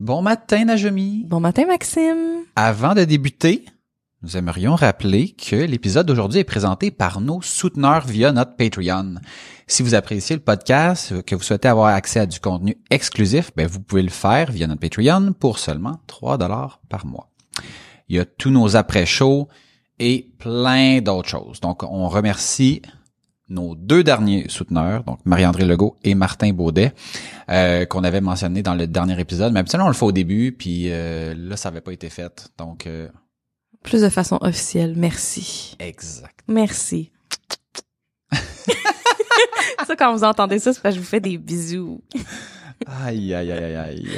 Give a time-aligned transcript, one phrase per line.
[0.00, 1.24] Bon matin, Najami.
[1.26, 2.44] Bon matin, Maxime.
[2.54, 3.64] Avant de débuter,
[4.22, 9.16] nous aimerions rappeler que l'épisode d'aujourd'hui est présenté par nos souteneurs via notre Patreon.
[9.66, 13.66] Si vous appréciez le podcast, que vous souhaitez avoir accès à du contenu exclusif, ben
[13.66, 17.28] vous pouvez le faire via notre Patreon pour seulement 3 dollars par mois.
[18.08, 19.48] Il y a tous nos après-shows
[19.98, 21.58] et plein d'autres choses.
[21.58, 22.82] Donc, on remercie
[23.48, 26.92] nos deux derniers souteneurs, donc Marie-André Legault et Martin Baudet,
[27.48, 29.52] euh, qu'on avait mentionné dans le dernier épisode.
[29.52, 32.50] Mais habituellement, on le fait au début, puis euh, là, ça n'avait pas été fait.
[32.58, 33.08] Donc, euh,
[33.82, 34.94] Plus de façon officielle.
[34.96, 35.76] Merci.
[35.78, 36.40] exact.
[36.46, 37.10] Merci.
[39.86, 42.02] ça, quand vous entendez ça, c'est parce que je vous fais des bisous.
[42.86, 44.08] Aïe, aïe, aïe, aïe.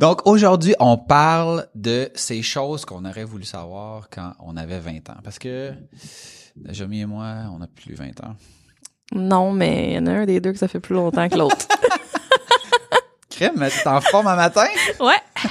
[0.00, 5.10] Donc, aujourd'hui, on parle de ces choses qu'on aurait voulu savoir quand on avait 20
[5.10, 5.18] ans.
[5.22, 5.72] Parce que,
[6.70, 8.34] Jamie et moi, on a plus 20 ans.
[9.14, 11.36] Non, mais il y en a un des deux que ça fait plus longtemps que
[11.36, 11.66] l'autre.
[13.30, 14.66] Crème, mais t'es en forme un matin?
[15.00, 15.14] ouais.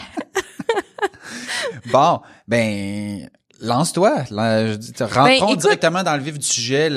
[1.92, 3.30] Bon, ben,
[3.62, 4.24] lance-toi.
[4.30, 6.92] Rentrons Ben, directement dans le vif du sujet.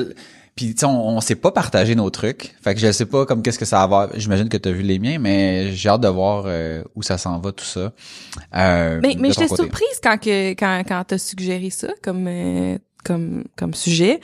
[0.56, 2.54] Puis, tu on, on sait pas partager nos trucs.
[2.62, 4.08] Fait que je sais pas comme qu'est-ce que ça va avoir.
[4.14, 7.38] J'imagine que t'as vu les miens, mais j'ai hâte de voir euh, où ça s'en
[7.38, 7.92] va, tout ça.
[8.56, 13.44] Euh, Mais, mais j'étais surprise quand que quand quand t'as suggéré ça comme euh, comme
[13.56, 14.20] comme sujet.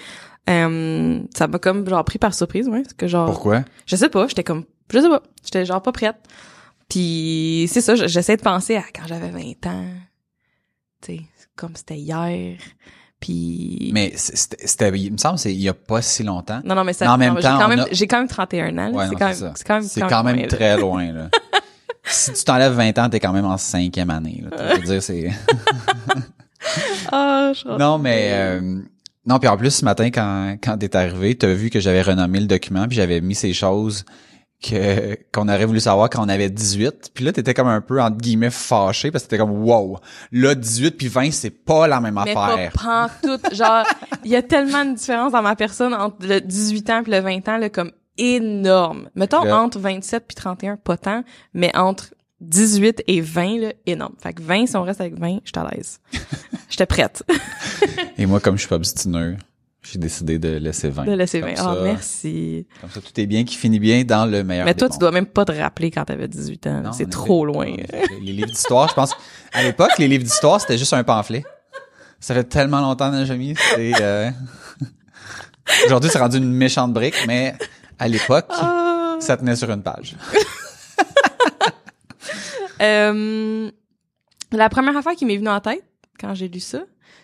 [0.48, 3.64] Euh, ça m'a comme genre pris par surprise, ouais, parce que genre Pourquoi?
[3.86, 6.16] je sais pas, j'étais comme je sais pas, j'étais genre pas prête.
[6.88, 9.84] Puis c'est ça, j'essaie de penser à quand j'avais 20 ans.
[11.02, 11.20] Tu sais,
[11.56, 12.58] comme c'était hier.
[13.18, 16.60] Puis Mais c'était, il me semble, c'est il y a pas si longtemps.
[16.64, 18.18] non non mais ça Mais en même non, temps, j'ai quand même a- j'ai quand
[18.18, 18.92] même 31 ans.
[18.92, 19.26] Ouais, c'est quand
[19.74, 21.28] même c'est quand même quand très loin, là.
[22.04, 24.74] si tu t'enlèves 20 ans, t'es quand même en cinquième année, là.
[24.76, 25.30] Je veux dire, c'est...
[27.10, 28.28] Ah, je- non, mais...
[28.32, 28.80] euh,
[29.26, 32.40] non, puis en plus, ce matin, quand, quand t'es arrivé, t'as vu que j'avais renommé
[32.40, 34.04] le document, puis j'avais mis ces choses
[34.62, 37.10] que qu'on aurait voulu savoir quand on avait 18.
[37.12, 39.98] Puis là, t'étais comme un peu, entre guillemets, fâché, parce que t'étais comme, wow,
[40.32, 42.72] là, 18 puis 20, c'est pas la même mais affaire.
[42.72, 43.54] pas pantoute.
[43.54, 43.84] Genre,
[44.24, 47.20] il y a tellement de différence dans ma personne entre le 18 ans puis le
[47.20, 49.10] 20 ans, là, comme énorme.
[49.14, 51.22] Mettons, entre 27 puis 31, pas tant,
[51.52, 54.14] mais entre 18 et 20, là, énorme.
[54.22, 56.00] Fait que 20, si on reste avec 20, je suis à l'aise.
[56.68, 57.22] J'étais prête
[58.18, 59.36] Et moi, comme je suis pas obstineux,
[59.82, 61.04] j'ai décidé de laisser 20.
[61.06, 61.56] de laisser Comme 20.
[61.56, 62.66] ça, Ah, merci.
[62.80, 64.98] Comme ça, tout est bien, qui finit bien dans le meilleur Mais des toi, tu
[64.98, 66.92] dois même pas te rappeler quand t'avais 18 ans.
[66.92, 67.74] C'est trop loin.
[68.20, 69.14] Les livres d'histoire, je pense.
[69.52, 71.44] À l'époque, les livres d'histoire, c'était juste un pamphlet.
[72.20, 73.54] Ça fait tellement longtemps, Najami.
[73.74, 74.30] C'est, euh...
[75.86, 77.54] Aujourd'hui, c'est rendu une méchante brique, mais
[77.98, 79.16] à l'époque, Ah.
[79.20, 80.16] ça tenait sur une page.
[82.80, 83.70] Euh,
[84.52, 85.84] la première affaire qui m'est venue en tête
[86.20, 86.82] quand j'ai lu ça,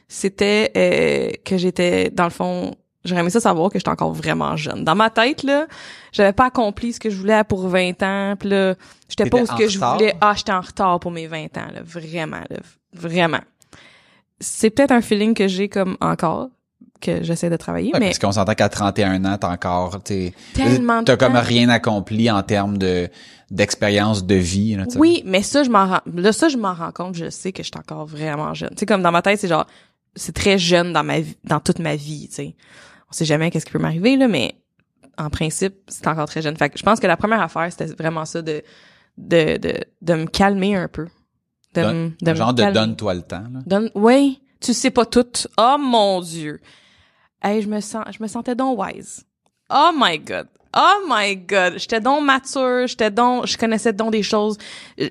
[0.09, 2.75] c'était euh, que j'étais dans le fond,
[3.05, 4.85] j'aurais aimé ça savoir que j'étais encore vraiment jeune.
[4.85, 5.67] Dans ma tête là,
[6.13, 8.75] j'avais pas accompli ce que je voulais pour 20 ans, puis là,
[9.09, 9.95] j'étais pas où ce que je retard?
[9.97, 10.15] voulais.
[10.21, 12.59] Ah, j'étais en retard pour mes 20 ans là, vraiment là,
[12.93, 13.41] vraiment.
[14.41, 16.49] C'est peut-être un feeling que j'ai comme encore
[17.03, 20.33] que j'essaie de travailler, Ouais, mais Parce qu'on s'entend qu'à 31 ans, t'as encore, t'es,
[20.55, 21.41] Tellement t'as comme temps.
[21.43, 23.11] rien accompli en termes de,
[23.51, 24.85] d'expérience de vie, là.
[24.97, 27.63] Oui, mais ça, je m'en rends, là, ça, je m'en rends compte, je sais que
[27.63, 28.71] je suis encore vraiment jeune.
[28.71, 29.67] Tu sais, comme dans ma tête, c'est genre,
[30.15, 32.57] c'est très jeune dans ma vie, dans toute ma vie, tu sais.
[33.11, 34.55] On sait jamais qu'est-ce qui peut m'arriver, là, mais
[35.19, 36.57] en principe, c'est encore très jeune.
[36.57, 38.63] Fait que je pense que la première affaire, c'était vraiment ça de,
[39.19, 41.07] de, de, de me calmer un peu.
[41.75, 43.61] De, me- de genre de donne-toi le temps, là.
[43.67, 45.27] Donne, oui, tu sais pas tout.
[45.59, 46.61] Oh mon dieu.
[47.43, 49.25] Hey, je me sens, je me sentais donc wise.
[49.71, 50.47] Oh my god.
[50.77, 51.75] Oh my god.
[51.79, 54.57] J'étais donc mature, j'étais donc, je connaissais donc des choses.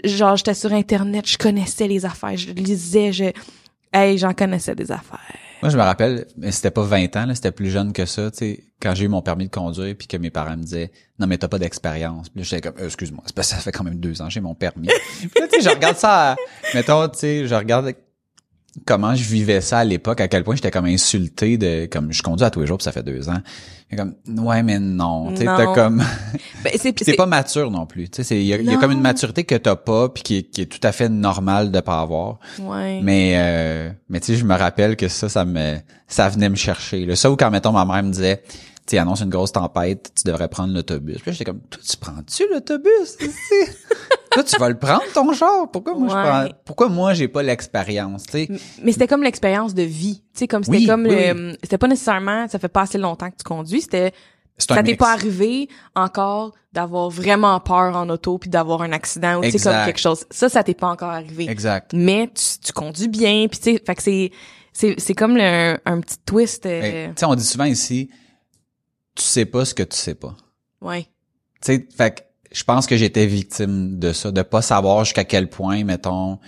[0.03, 3.25] Genre, j'étais sur internet, je connaissais les affaires, je lisais, je,
[3.93, 5.19] hey, j'en connaissais des affaires.
[5.61, 8.31] Moi, je me rappelle, mais c'était pas 20 ans, là, c'était plus jeune que ça,
[8.31, 10.91] tu sais, quand j'ai eu mon permis de conduire puis que mes parents me disaient
[11.19, 13.83] "Non, mais t'as pas d'expérience." Puis j'étais comme "Excuse-moi, c'est parce que ça fait quand
[13.83, 14.87] même deux ans, j'ai mon permis."
[15.19, 16.35] puis là, tu sais, je regarde ça, à-
[16.73, 17.93] mettons, tu sais, je regarde
[18.85, 22.21] comment je vivais ça à l'époque, à quel point j'étais comme insulté de comme je
[22.23, 23.39] conduis à tous les jours, puis ça fait deux ans.
[23.91, 24.13] Et comme
[24.45, 26.01] ouais mais non, tu t'as comme
[26.63, 28.07] Ben, t'es pas mature non plus.
[28.09, 30.37] Tu sais, c'est- il y, a- y comme une maturité que t'as pas puis qui
[30.37, 32.39] est, qui est tout à fait normale de pas avoir.
[32.59, 33.01] ouais.
[33.03, 35.75] Mais euh, mais tu sais, je me rappelle que ça, ça me
[36.07, 37.05] ça venait me chercher.
[37.05, 37.17] Là.
[37.17, 38.41] Ça ou quand mettons ma mère me disait,
[38.87, 41.17] tu annonce une grosse tempête, tu devrais prendre l'autobus.
[41.17, 43.71] Puis là, j'étais comme, toi, tu prends-tu l'autobus ici?
[44.33, 45.69] Toi, tu vas le prendre ton char?
[45.71, 48.47] Pourquoi moi je prends Pourquoi moi j'ai pas l'expérience, tu sais?
[48.81, 50.23] Mais c'était comme l'expérience de vie.
[50.33, 52.97] Tu sais, comme c'était Oui, comme oui, le- c'était pas nécessairement, ça fait pas assez
[52.97, 54.13] longtemps que tu conduis, c'était,
[54.57, 59.43] ça t'est pas arrivé encore d'avoir vraiment peur en auto puis d'avoir un accident ou
[59.43, 60.23] tu sais comme quelque chose.
[60.31, 61.49] Ça, ça t'est pas encore arrivé.
[61.49, 61.91] Exact.
[61.93, 64.31] Mais tu, tu conduis bien puis tu sais, fait que c'est,
[64.71, 66.65] c'est, c'est comme le- un petit twist.
[66.65, 68.09] euh, Tu sais, on dit souvent ici,
[69.21, 70.35] tu sais pas ce que tu sais pas.
[70.81, 71.07] ouais.
[71.63, 72.21] Tu sais, fait que
[72.51, 76.39] je pense que j'étais victime de ça, de pas savoir jusqu'à quel point, mettons,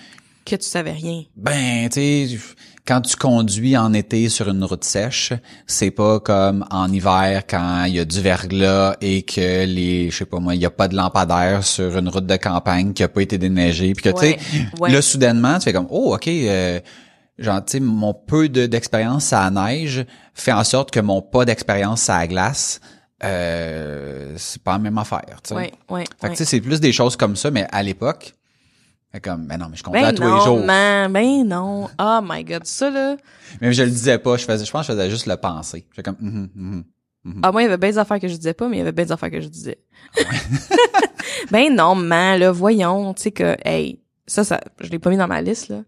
[0.46, 1.24] Que tu savais rien.
[1.36, 2.38] ben, tu sais,
[2.86, 5.32] quand tu conduis en été sur une route sèche,
[5.68, 10.18] c'est pas comme en hiver quand il y a du verglas et que les, je
[10.18, 13.04] sais pas moi, il y a pas de lampadaire sur une route de campagne qui
[13.04, 14.40] a pas été déneigée, puis que tu sais,
[14.80, 14.92] ouais.
[14.92, 16.28] là soudainement, tu fais comme, oh, ok.
[16.28, 16.80] euh,
[17.40, 21.22] Genre, tu sais, mon peu de- d'expérience à la neige fait en sorte que mon
[21.22, 22.80] pas d'expérience à la glace,
[23.24, 25.56] euh, c'est pas la même affaire, tu sais.
[25.56, 26.04] Ouais, ouais.
[26.04, 26.30] Fait que ouais.
[26.32, 28.34] tu sais, c'est plus des choses comme ça, mais à l'époque,
[29.24, 30.66] comme, ben non, mais je comptais Ben à tous non, les jours.
[30.66, 31.88] man, ben non.
[32.00, 33.16] Oh my god, ça là.
[33.62, 35.86] Mais je le disais pas, je faisais, je pense que je faisais juste le penser.
[35.92, 36.84] J'étais comme, mhm,
[37.24, 37.40] mhm.
[37.44, 38.82] Ah, moi, il y avait bien des affaires que je disais pas, mais il y
[38.82, 39.78] avait bien des affaires que je disais.
[41.52, 45.18] ben non, man, là, voyons, tu sais que, hey, ça, ça, je l'ai pas mis
[45.18, 45.84] dans ma liste, là.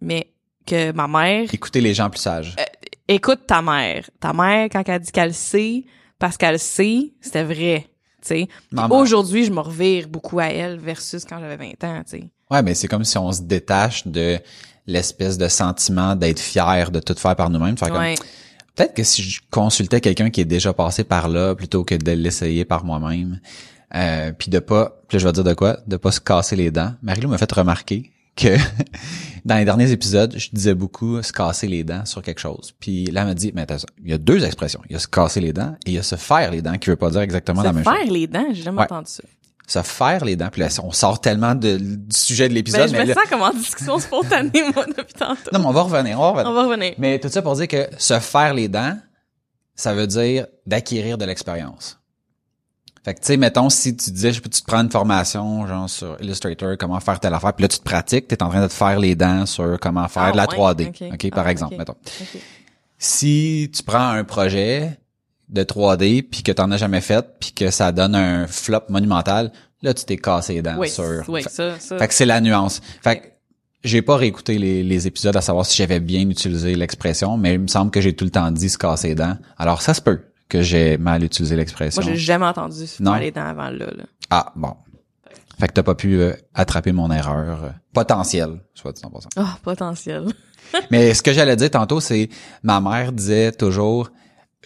[0.00, 0.32] Mais
[0.66, 2.54] que ma mère, Écoutez les gens plus sages.
[3.08, 4.08] écoute ta mère.
[4.20, 5.84] Ta mère, quand elle dit qu'elle sait,
[6.18, 7.86] parce qu'elle sait, c'était vrai.
[8.90, 12.28] Aujourd'hui, je me revire beaucoup à elle versus quand j'avais 20 ans, tu sais.
[12.50, 14.38] Ouais, mais c'est comme si on se détache de
[14.86, 17.76] l'espèce de sentiment d'être fier de tout faire par nous-mêmes.
[17.90, 18.14] Ouais.
[18.74, 22.12] Peut-être que si je consultais quelqu'un qui est déjà passé par là plutôt que de
[22.12, 23.40] l'essayer par moi-même,
[23.94, 26.56] euh, puis de pas, puis là, je vais dire de quoi, de pas se casser
[26.56, 26.92] les dents.
[27.02, 28.56] Marie-Lou m'a fait remarquer que
[29.48, 32.72] dans les derniers épisodes, je disais beaucoup se casser les dents sur quelque chose.
[32.78, 34.80] Puis là, elle m'a dit, mais attends, il y a deux expressions.
[34.88, 36.76] Il y a se casser les dents et il y a se faire les dents
[36.78, 38.10] qui veut pas dire exactement la Se même faire chose.
[38.10, 38.84] les dents, j'ai jamais Ouais.
[38.84, 39.22] entendu ça.
[39.66, 40.48] Se faire les dents.
[40.50, 42.80] Puis là, on sort tellement de- du sujet de l'épisode.
[42.82, 45.50] Ben, je mais me là- sens comme en discussion spontanée, moi, depuis tantôt.
[45.52, 46.50] non, mais on va revenir, on va revenir.
[46.50, 46.94] On va revenir.
[46.98, 48.96] Mais tout ça pour dire que se faire les dents,
[49.74, 51.98] ça veut dire d'acquérir de l'expérience.
[53.08, 55.66] Fait que, tu sais, mettons, si tu disais, je peux tu te prends une formation,
[55.66, 58.60] genre, sur Illustrator, comment faire telle affaire, puis là, tu te pratiques, t'es en train
[58.60, 60.88] de te faire les dents sur comment faire Ah, de la ouais, 3D.
[60.88, 61.14] ok.
[61.14, 61.78] OK, par Ah, exemple, ok.
[61.78, 61.94] mettons.
[62.20, 62.40] Ok.
[62.98, 64.98] Si tu prends un projet
[65.48, 69.52] de 3D, puis que t'en as jamais fait, puis que ça donne un flop monumental,
[69.82, 71.22] là, tu t'es cassé les dents Oui, sur...
[71.28, 71.96] oui, Fait- ça, ça.
[71.98, 72.82] fait que c'est la nuance.
[73.02, 73.26] Fait que
[73.84, 77.60] j'ai pas réécouté les, les épisodes à savoir si j'avais bien utilisé l'expression, mais il
[77.60, 79.38] me semble que j'ai tout le temps dit se casser les dents.
[79.56, 82.00] Alors ça se peut que j'ai mal utilisé l'expression.
[82.02, 83.12] Moi, j'ai jamais entendu Non?
[83.12, 84.04] faire les dents avant là, là.
[84.30, 84.74] Ah bon.
[85.60, 89.28] Fait que t'as pas pu euh, attraper mon erreur euh, potentielle, soit dit en passant.
[89.36, 90.26] Oh, potentiel.
[90.90, 92.28] Mais ce que j'allais dire tantôt, c'est
[92.62, 94.10] ma mère disait toujours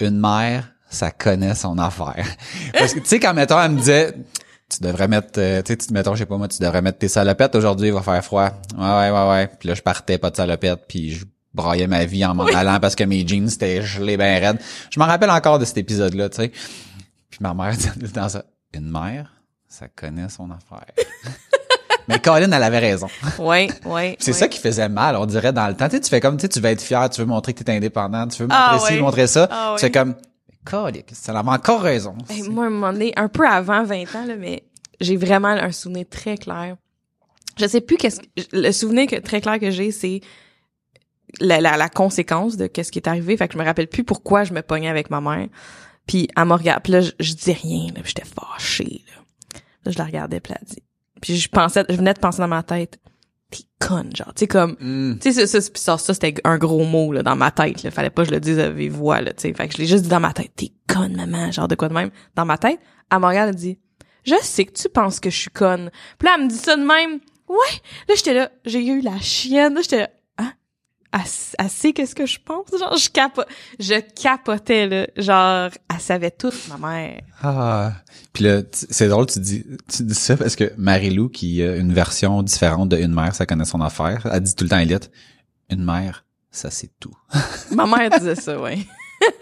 [0.00, 2.26] une mère, ça connaît son affaire.
[2.78, 4.14] Parce que tu sais quand mettons elle me disait
[4.69, 6.99] tu devrais mettre euh, tu sais tu- mettons je sais pas moi tu devrais mettre
[6.99, 8.50] tes salopettes aujourd'hui il va faire froid.
[8.76, 9.50] Ouais ouais ouais ouais.
[9.58, 12.80] Puis là je partais pas de salopettes puis je braillais ma vie en m'en allant
[12.80, 14.61] parce que mes jeans étaient gelés ben raides.
[14.90, 16.49] Je me rappelle encore de cet épisode là, tu sais.
[16.49, 18.44] Puis ma mère disait dans ça
[18.75, 19.32] une mère,
[19.68, 20.87] ça connaît son affaire.
[22.09, 23.06] Mais Colin, elle avait raison.
[23.38, 24.16] Ouais, ouais.
[24.18, 25.88] C'est ça qui faisait mal, on dirait, dans le temps.
[25.88, 27.62] Tu sais, tu fais comme, tu sais, tu veux être fier, tu veux montrer que
[27.62, 29.00] t'es indépendant, tu veux montrer Ah ci, ouais.
[29.00, 29.49] montrer ça.
[29.50, 30.16] Ah Tu fais comme,
[30.64, 32.16] Colique, ça avait encore raison.
[32.28, 34.64] Hey, moi, à un moment donné, un peu avant 20 ans, là, mais
[35.00, 36.76] j'ai vraiment un souvenir très clair.
[37.59, 40.21] Je sais plus qu'est-ce que, le souvenir que, très clair que j'ai, c'est
[41.40, 43.36] la, la, la conséquence de qu'est-ce qui est arrivé.
[43.36, 45.48] Fait que je me rappelle plus pourquoi je me pognais avec ma mère.
[46.06, 49.22] Puis elle me regarde, puis là, je, je dis rien, là, j'étais fâchée, là.
[49.84, 50.82] Là, je la regardais, puis elle dit.
[51.20, 52.98] Puis je pensais, je venais de penser dans ma tête,
[53.50, 55.18] t'es conne, genre, tu sais, comme, Hmm.
[55.20, 57.90] tu sais, ça, ça, ça, ça, c'était un gros mot, là, dans ma tête, là.
[57.90, 59.54] Fallait pas que je le dise à vive voix, là, tu sais.
[59.54, 60.50] Fait que je l'ai juste dit dans ma tête.
[60.56, 62.10] T'es conne, maman, genre de quoi de même.
[62.34, 62.80] Dans ma tête,
[63.12, 63.78] elle me regarde, elle dit,
[64.24, 65.90] je sais que tu penses que je suis conne.
[66.18, 67.20] Puis là, elle me dit ça de même.
[67.48, 67.80] Ouais.
[68.08, 69.74] Là, j'étais là, j'ai eu la chienne.
[69.74, 70.10] Là, j'étais là?
[71.12, 72.69] Elle, sait qu'est-ce que je pense?
[72.78, 73.42] Genre, je capo,
[73.78, 75.07] je capotais, là.
[75.16, 77.21] Genre, elle savait tout, ma mère.
[77.42, 77.92] Ah.
[78.33, 79.64] Puis là, c'est drôle, tu dis,
[79.95, 83.45] tu dis ça parce que Marie-Lou, qui a une version différente de une mère, ça
[83.45, 84.99] connaît son affaire, elle dit tout le temps Elliot,
[85.69, 87.16] une mère, ça c'est tout.
[87.71, 88.78] Ma mère disait ça, ouais.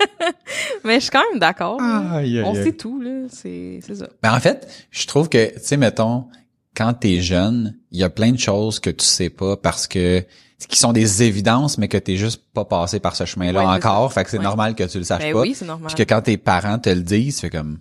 [0.84, 1.78] Mais je suis quand même d'accord.
[1.80, 3.26] On sait tout, là.
[3.28, 4.08] C'est, c'est ça.
[4.22, 6.26] Ben en fait, je trouve que, tu sais, mettons,
[6.74, 10.24] quand t'es jeune, il y a plein de choses que tu sais pas parce que
[10.68, 14.12] qui sont des évidences, mais que t'es juste pas passé par ce chemin-là Ouais, encore.
[14.12, 14.44] Fait que c'est Ouais.
[14.44, 15.40] normal que tu le saches Ben pas.
[15.40, 15.92] oui, c'est normal.
[15.94, 17.78] Puis que quand tes parents te le disent, c'est comme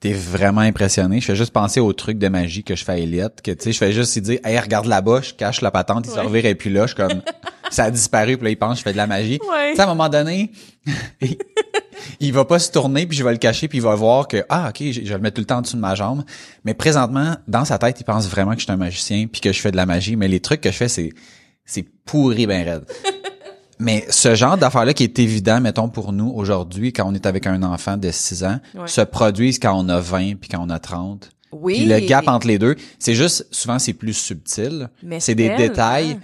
[0.00, 1.20] t'es vraiment impressionné.
[1.20, 3.64] Je fais juste penser au truc de magie que je fais à Elliot, que tu
[3.64, 6.16] sais, je fais juste lui dire Hey, regarde là-bas, je cache la patente, il se
[6.16, 6.22] Ouais.
[6.24, 7.20] revire et puis là, je suis comme
[7.70, 9.38] ça a disparu, puis là, il pense je fais de la magie.
[9.50, 9.70] Ouais.
[9.70, 10.52] Tu sais, à un moment donné,
[11.20, 11.36] il,
[12.20, 14.42] il va pas se tourner, puis je vais le cacher, puis il va voir que,
[14.48, 16.22] ah, OK, je, je vais le mettre tout le temps en dessous de ma jambe.
[16.64, 19.52] Mais présentement, dans sa tête, il pense vraiment que je suis un magicien, puis que
[19.52, 20.16] je fais de la magie.
[20.16, 21.10] Mais les trucs que je fais, c'est
[21.70, 22.84] c'est pourri ben raide.
[23.78, 27.46] Mais ce genre d'affaires-là qui est évident, mettons, pour nous, aujourd'hui, quand on est avec
[27.46, 28.86] un enfant de 6 ans, Ouais.
[28.86, 31.30] se produisent quand on a 20 puis quand on a 30.
[31.52, 31.76] Oui.
[31.76, 34.90] Puis le gap entre les deux, c'est juste, souvent, c'est plus subtil.
[35.02, 36.18] Mais C'est des détails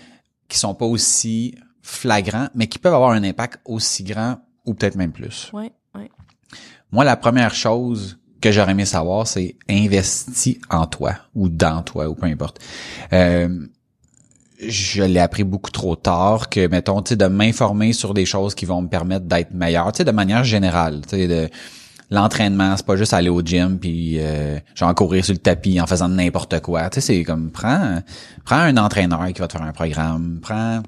[0.49, 4.37] qui sont pas aussi flagrants, mais qui peuvent avoir un impact aussi grand
[4.67, 5.51] ou peut-être même plus.
[5.55, 6.11] Ouais, ouais.
[6.93, 12.09] Moi, la première chose que j'aurais aimé savoir, c'est investis en toi ou dans toi
[12.09, 12.59] ou peu importe.
[13.15, 13.67] Euh,
[14.61, 18.55] je l'ai appris beaucoup trop tard que, mettons, tu sais, de m'informer sur des choses
[18.55, 21.49] qui vont me permettre d'être meilleur, tu sais, de manière générale, tu sais, de
[22.11, 25.87] l'entraînement, c'est pas juste aller au gym puis euh, genre courir sur le tapis en
[25.87, 26.89] faisant n'importe quoi.
[26.91, 28.01] Tu sais, c'est comme prends
[28.45, 30.83] prends un entraîneur qui va te faire un programme, prends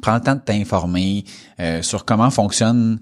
[0.00, 1.24] prends le temps de t'informer
[1.58, 3.00] euh, sur comment fonctionne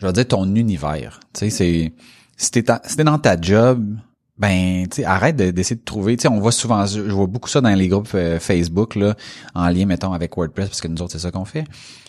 [0.00, 1.20] je vais dire ton univers.
[1.34, 1.92] Tu sais, c'est
[2.36, 3.96] si t'es si dans ta job,
[4.40, 6.16] ben tu arrête de- d'essayer de trouver.
[6.16, 9.14] Tu sais, on voit souvent, je vois beaucoup ça dans les groupes euh, Facebook là,
[9.54, 11.64] en lien mettons avec WordPress parce que nous autres c'est ça qu'on fait.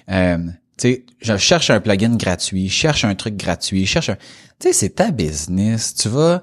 [0.09, 0.37] Euh,
[0.77, 4.15] tu sais, je cherche un plugin gratuit, cherche un truc gratuit, cherche un.
[4.59, 5.93] Tu sais, c'est ta business.
[5.93, 6.41] Tu vas.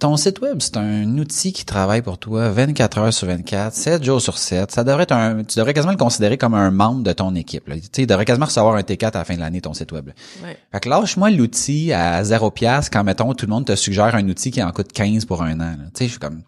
[0.00, 4.04] Ton site web, c'est un outil qui travaille pour toi 24 heures sur 24, 7
[4.04, 4.70] jours sur 7.
[4.70, 7.66] Ça devrait être un, tu devrais quasiment le considérer comme un membre de ton équipe.
[7.66, 7.74] Là.
[7.74, 9.90] Tu sais, il devrait quasiment recevoir un T4 à la fin de l'année, ton site
[9.90, 10.06] web.
[10.06, 10.12] là.
[10.44, 10.56] Ouais.
[10.70, 14.28] Fait que lâche-moi l'outil à zéro piastre quand, mettons, tout le monde te suggère un
[14.28, 15.76] outil qui en coûte 15 pour un an.
[15.76, 15.86] là.
[15.92, 16.42] Tu sais, je suis comme,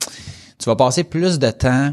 [0.57, 1.93] tu vas passer plus de temps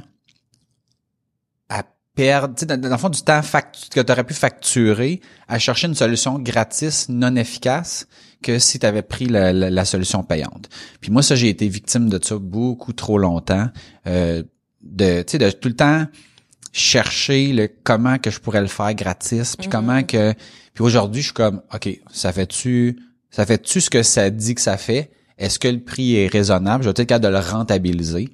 [1.70, 1.82] à
[2.14, 5.58] perdre, tu sais, dans, dans le fond, du temps que tu aurais pu facturer à
[5.58, 8.06] chercher une solution gratis, non efficace,
[8.48, 10.70] que si tu avais pris la, la- la solution payante.
[11.01, 13.68] Puis moi, ça, j'ai été victime de ça beaucoup trop longtemps,
[14.08, 14.44] euh,
[14.82, 16.06] de, tu sais, de tout le temps
[16.74, 20.34] chercher le comment que je pourrais le faire gratis, puis comment que
[20.74, 23.00] puis aujourd'hui, je suis comme OK, ça fait-tu
[23.32, 25.12] ça fait-tu ce que ça dit que ça fait?
[25.38, 26.84] Est-ce que le prix est raisonnable?
[26.84, 28.30] Je vais être capable de le rentabiliser.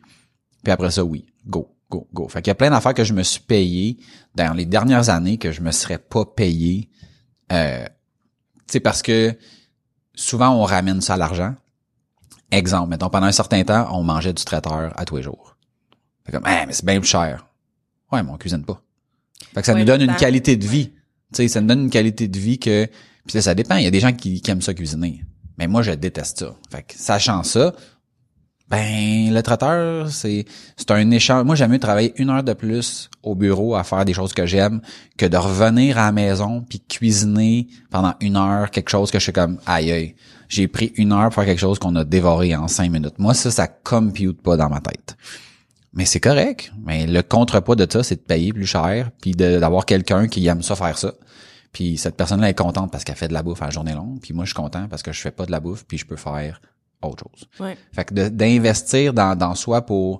[0.63, 2.27] Puis après ça, oui, go, go, go.
[2.27, 3.97] Fait qu'il y a plein d'affaires que je me suis payé
[4.35, 6.89] dans les dernières années que je me serais pas payé
[7.51, 7.85] euh
[8.67, 9.35] tu sais parce que
[10.15, 11.55] souvent on ramène ça à l'argent.
[12.51, 15.57] Exemple, mettons pendant un certain temps, on mangeait du traiteur à tous les jours.
[16.25, 17.47] Fait comme mais c'est bien plus cher.
[18.11, 18.81] Ouais, mais on cuisine pas.
[19.53, 20.91] Fait que ça Ouais, nous donne une qualité de vie.
[21.33, 22.87] Tu sais, ça nous donne une qualité de vie que
[23.25, 25.23] puis là, ça dépend, il y a des gens qui, qui aiment ça cuisiner.
[25.57, 26.55] Mais moi je déteste ça.
[26.69, 27.73] Fait que sachant ça,
[28.73, 30.45] ben le traiteur, c'est
[30.77, 31.45] c'est un échange.
[31.45, 34.47] Moi, j'aime mieux travailler une heure de plus au bureau à faire des choses que
[34.47, 34.81] j'aime
[35.15, 39.25] que de revenir à la maison puis cuisiner pendant une heure quelque chose que je
[39.25, 40.15] suis comme aïe.
[40.49, 43.19] J'ai pris une heure pour faire quelque chose qu'on a dévoré en cinq minutes.
[43.19, 45.17] Moi, ça, ça compute pas dans ma tête.
[45.93, 46.73] Mais c'est correct.
[46.83, 50.63] Mais le contrepoids de ça, c'est de payer plus cher, puis d'avoir quelqu'un qui aime
[50.63, 51.13] ça faire ça.
[51.73, 54.19] Puis cette personne-là est contente parce qu'elle fait de la bouffe à la journée longue.
[54.19, 56.07] Puis moi, je suis content parce que je fais pas de la bouffe, puis je
[56.07, 56.59] peux faire
[57.09, 57.47] autre chose.
[57.59, 57.77] Ouais.
[57.93, 60.19] Fait que de- d'investir dans, dans soi pour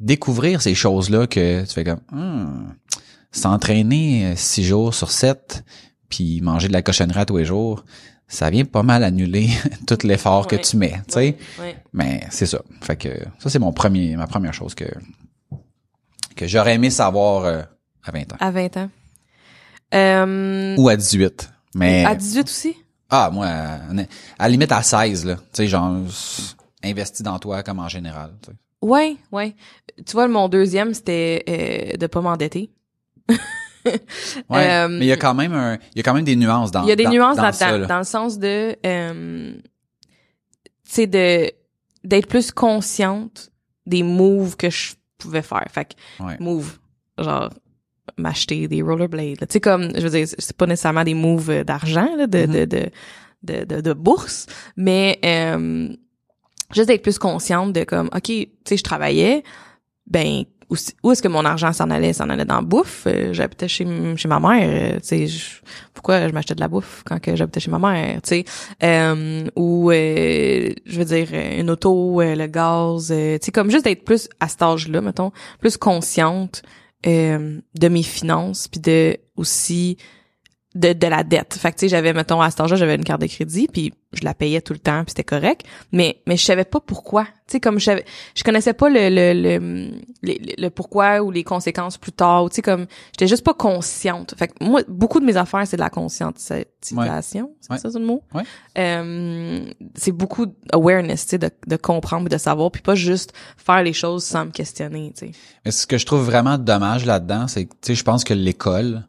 [0.00, 2.72] découvrir ces choses-là que tu fais comme hmm,
[3.32, 5.64] s'entraîner euh, six jours sur sept,
[6.08, 7.84] puis manger de la cochonnerie à tous les jours,
[8.28, 9.48] ça vient pas mal annuler
[9.86, 11.36] tout l'effort que tu mets, tu sais.
[11.60, 11.76] Ouais.
[11.92, 12.60] Mais c'est ça.
[12.82, 13.08] Fait que
[13.38, 14.84] ça c'est mon premier ma première chose que
[16.34, 17.62] que j'aurais aimé savoir euh,
[18.04, 18.90] à 20 ans À 20 ans.
[19.94, 21.50] Euh, ou à 18.
[21.74, 22.76] Mais à 18 aussi?
[23.10, 23.78] Ah moi à,
[24.38, 25.92] la limite à 16 là, tu sais genre
[26.84, 28.56] investi dans toi comme en général, tu sais.
[28.82, 29.56] Ouais, ouais.
[30.04, 32.70] Tu vois, mon deuxième, c'était euh, de pas m'endetter.
[34.50, 36.34] Ouais, Euh, mais il y a quand même un, il y a quand même des
[36.34, 39.52] nuances dans Il y a des dans- nuances dans ça, dans le sens de, euh,
[39.54, 41.52] tu sais, de
[42.04, 43.50] d'être plus consciente
[43.86, 45.64] des moves que je pouvais faire.
[45.70, 46.36] Fait que Ouais.
[46.40, 46.78] move,
[47.18, 47.50] genre
[48.18, 49.40] m'acheter des rollerblades.
[49.40, 49.46] là.
[49.46, 52.46] Tu sais comme, je veux dire, c'est pas nécessairement des moves euh, d'argent, là, de,
[52.46, 52.52] Mhm.
[52.52, 52.90] de, de,
[53.42, 54.46] de, de, de bourse,
[54.76, 55.88] mais euh,
[56.74, 59.42] juste d'être plus consciente de comme, ok, tu sais, je travaillais,
[60.06, 62.12] ben où, où est-ce que mon argent s'en allait?
[62.12, 63.04] S'en allait dans la bouffe?
[63.06, 65.60] Euh, j'habitais chez chez ma mère euh, tu sais je-
[65.94, 68.44] pourquoi je m'achetais de la bouffe quand que j'habitais chez ma mère tu sais?
[68.82, 74.04] Euh, ou euh, je veux dire une auto le gaz tu sais comme juste d'être
[74.04, 75.30] plus à cet âge-là mettons
[75.60, 76.62] plus consciente
[77.06, 79.96] euh, de mes finances puis de aussi
[80.76, 81.54] de, de la dette.
[81.54, 83.92] Fait que tu sais, j'avais mettons à cet âge-là, j'avais une carte de crédit puis
[84.12, 87.24] je la payais tout le temps puis c'était correct, mais mais je savais pas pourquoi.
[87.24, 88.04] Tu sais comme je savais,
[88.34, 89.90] je connaissais pas le le, le
[90.22, 94.34] le le pourquoi ou les conséquences plus tard, tu sais comme j'étais juste pas consciente.
[94.38, 97.78] Fait que moi beaucoup de mes affaires c'est de la conscientisation, c'est Ouais.
[97.78, 98.22] ça c'est le mot?
[98.34, 98.42] Ouais.
[98.78, 99.64] Euh,
[99.94, 103.82] c'est beaucoup awareness, tu sais de de comprendre et de savoir puis pas juste faire
[103.82, 105.32] les choses sans me questionner, tu sais.
[105.64, 108.34] Mais ce que je trouve vraiment dommage là-dedans, c'est que, tu sais, je pense que
[108.34, 109.06] l'école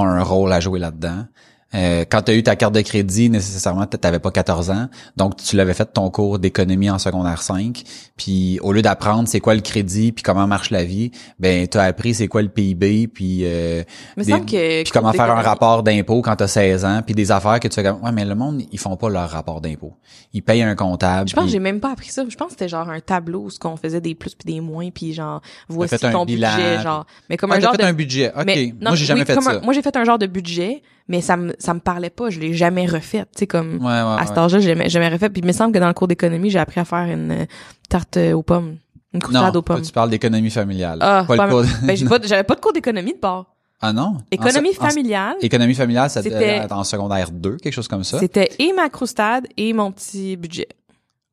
[0.00, 1.26] a un rôle à jouer là-dedans.
[1.74, 4.88] Euh, quand tu as eu ta carte de crédit, nécessairement, tu n'avais pas 14 ans.
[5.16, 7.82] Donc, tu l'avais fait ton cours d'économie en secondaire 5.
[8.16, 11.78] Puis, au lieu d'apprendre c'est quoi le crédit puis comment marche la vie, ben, tu
[11.78, 13.82] as appris c'est quoi le PIB puis, euh,
[14.16, 17.00] des- que puis comment faire un rapport d'impôt quand tu as 16 ans.
[17.04, 19.30] Puis des affaires que tu fais comme, ouais, mais le monde, ils font pas leur
[19.30, 19.94] rapport d'impôt.
[20.34, 21.28] Ils payent un comptable.
[21.28, 22.24] Je pense que j'ai même pas appris ça.
[22.28, 24.60] Je pense que c'était genre un tableau où ce qu'on faisait des plus puis des
[24.60, 27.84] moins puis genre voici ton bilan, budget genre mais comme Ah, un genre fait de
[27.84, 28.30] un budget.
[28.36, 28.42] OK.
[28.46, 29.50] mais, non, moi, j'ai jamais fait ça.
[29.50, 32.28] un- moi j'ai fait un genre de budget mais ça me ça me parlait pas,
[32.30, 35.08] je l'ai jamais refait, tu sais comme Ouais, ouais, à cet âge-là, j'ai jamais, jamais
[35.08, 37.30] refait puis il me semble que dans le cours d'économie, j'ai appris à faire une
[37.30, 37.44] euh,
[37.88, 38.78] tarte aux pommes,
[39.14, 39.82] une croustade aux pommes.
[39.82, 40.98] tu parles d'économie familiale.
[41.02, 43.46] Ah, pas pas- le cours de- ben pas j'avais pas de cours d'économie de bord.
[43.84, 44.18] Ah non?
[44.30, 47.88] Économie En- en- familiale, Économie familiale, ça C'était- devait être en secondaire 2, quelque chose
[47.88, 48.18] comme ça?
[48.18, 50.68] c'était et ma croustade et mon petit budget.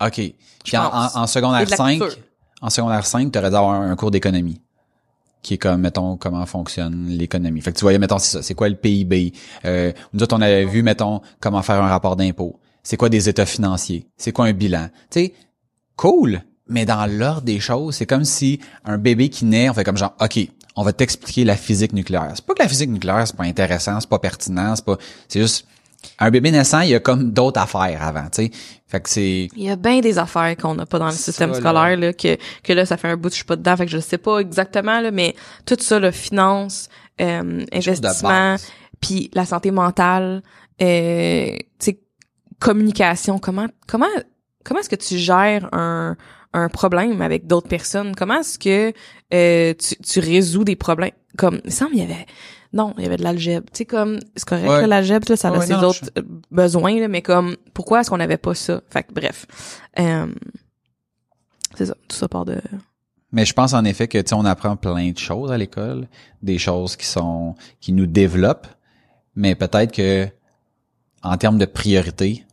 [0.03, 0.13] OK.
[0.63, 2.17] Puis en, secondaire de la 5, couture.
[2.61, 4.59] en secondaire 5, tu aurais dû avoir un, un cours d'économie
[5.41, 7.61] qui est comme, mettons, comment fonctionne l'économie.
[7.61, 9.33] Fait que tu voyais, mettons, c'est ça, c'est quoi le PIB.
[9.65, 12.59] Euh, nous autres, on avait vu, mettons, comment faire un rapport d'impôt.
[12.83, 14.07] C'est quoi des états financiers?
[14.17, 14.89] C'est quoi un bilan?
[15.09, 15.33] Tu sais,
[15.95, 19.83] cool, mais dans l'ordre des choses, c'est comme si un bébé qui naît, on fait
[19.83, 20.39] comme genre, OK,
[20.75, 22.31] on va t'expliquer la physique nucléaire.
[22.35, 25.41] C'est pas que la physique nucléaire, c'est pas intéressant, c'est pas pertinent, c'est pas, c'est
[25.41, 25.65] juste,
[26.19, 28.51] un bébé naissant, il y a comme d'autres affaires avant, tu sais.
[28.87, 31.53] Fait que c'est, Il y a bien des affaires qu'on n'a pas dans le système
[31.53, 33.77] Ça, scolaire là que que là ça fait un bout que je suis pas dedans
[33.77, 35.35] fait que je sais pas exactement là mais
[35.67, 36.89] tout ça le finance
[37.21, 38.55] euh, investissement
[38.99, 40.41] puis la santé mentale
[40.81, 41.99] euh, tu sais
[42.59, 43.39] communication.
[43.39, 44.07] Comment comment
[44.63, 46.15] comment est-ce que tu gères un
[46.53, 48.15] un problème avec d'autres personnes?
[48.15, 48.93] Comment est-ce que
[49.33, 51.11] euh, tu tu résous des problèmes?
[51.37, 52.25] Comme il me semble il y avait
[52.73, 53.65] non, il y avait de l'algèbre.
[53.73, 54.87] Tu sais, comme, c'est correct, Ouais.
[54.87, 58.17] l'algèbre, ça a Ouais, ses non, autres euh, besoins, là, mais comme, pourquoi est-ce qu'on
[58.17, 58.81] n'avait pas ça?
[58.89, 59.45] Fait que, bref.
[59.99, 60.27] Euh,
[61.75, 62.59] c'est ça, tout ça part de...
[63.31, 66.07] Mais je pense en effet que tu sais on apprend plein de choses à l'école,
[66.41, 68.65] des choses qui sont qui nous développent,
[69.35, 70.27] mais peut-être que
[71.21, 72.43] en termes de priorité,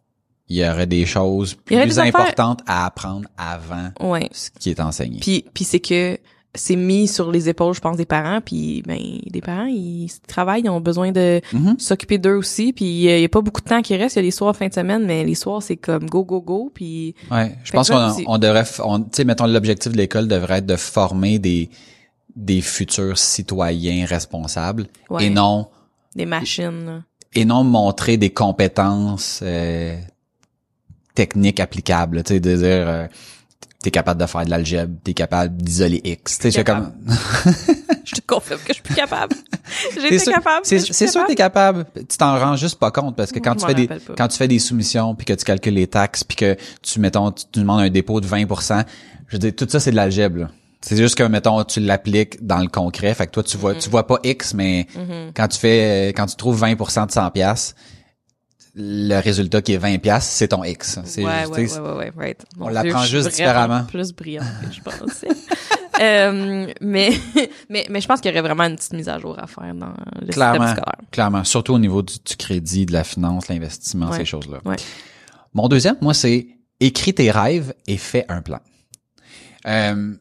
[0.48, 4.29] il y aurait des choses plus des affaires- importantes à apprendre avant Ouais.
[4.33, 5.18] ce qui est enseigné.
[5.20, 6.18] Puis, puis c'est que
[6.57, 8.40] c'est mis sur les épaules, je pense, des parents.
[8.40, 11.77] Puis, ben, des parents, ils travaillent, ils ont besoin de Mhm.
[11.79, 12.73] s'occuper d'eux aussi.
[12.73, 14.16] Puis, il a- il y a pas beaucoup de temps qui reste.
[14.16, 16.40] Il y a les soirs, fin de semaine, mais les soirs, c'est comme go, go,
[16.40, 16.71] go.
[16.75, 20.59] Puis, Ouais, je pense qu'on on devrait, on, tu sais, mettons l'objectif de l'école devrait
[20.59, 21.71] être de former des
[22.35, 25.25] des futurs citoyens responsables Ouais.
[25.25, 25.69] et non
[26.14, 27.03] des machines,
[27.35, 29.97] et non montrer des compétences euh,
[31.14, 33.07] techniques applicables, tu sais, de dire euh,
[33.87, 36.90] t'es capable de faire de l'algèbre, t'es capable d'isoler X, c'est comme
[38.05, 39.37] Je te confirme que je suis plus capable.
[39.94, 40.61] J'étais capable.
[40.64, 41.87] C'est sûr que t'es capable.
[41.94, 43.94] Tu t'en rends juste pas compte parce que quand Je tu fais des pas.
[44.18, 47.31] quand tu fais des soumissions puis que tu calcules les taxes puis que tu mettons
[47.31, 48.85] tu, tu demandes un dépôt de 20%,
[49.29, 50.49] je veux dire tout ça c'est de l'algèbre.
[50.81, 53.79] C'est juste que mettons tu l'appliques dans le concret, fait que toi tu vois Mm-hmm.
[53.85, 54.88] tu vois pas X mais
[55.37, 57.77] quand tu fais quand tu trouves 20% de 100 pièces
[58.79, 60.99] le résultat qui est 20 pièces, c'est ton X.
[61.05, 62.45] C'est ouais, juste, ouais, ouais, ouais, ouais, right.
[62.59, 63.85] Mon on l'apprend juste différemment.
[63.85, 65.29] Plus brillante que je pensais.
[66.03, 67.11] euh, mais,
[67.71, 69.75] mais, mais je pense qu'il y aurait vraiment une petite mise à jour à faire
[69.75, 70.67] dans le Clairement.
[70.67, 71.09] système scolaire.
[71.11, 74.19] Clairement, surtout au niveau du, du crédit, de la finance, l'investissement, Ouais.
[74.19, 74.59] ces choses-là.
[74.67, 74.77] Ouais.
[75.55, 76.47] Mon deuxième, moi, c'est
[76.79, 78.61] écris tes rêves et fais un plan.
[79.67, 80.15] Euh,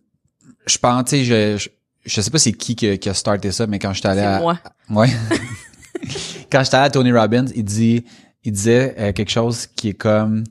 [0.65, 1.69] je pense, tu sais, je, je,
[2.05, 4.21] je sais pas c'est qui qui, a- qui a starté ça, mais quand j'étais allé
[4.21, 4.57] C'est à, moi.
[4.89, 5.09] Ouais.
[6.51, 8.05] Quand j'étais à Tony Robbins, il dit,
[8.45, 10.43] il disait euh, quelque chose qui est comme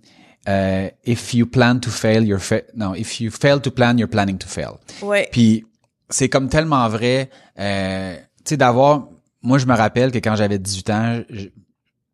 [0.48, 4.11] euh, if you plan to fail, you're fa non, if you fail to plan, you're
[4.11, 4.74] planning to fail.
[5.00, 5.28] Ouais.
[5.33, 5.64] Puis
[6.11, 9.09] c'est comme tellement vrai, euh, tu sais d'avoir
[9.42, 11.46] moi je me rappelle que quand j'avais 18 ans, je,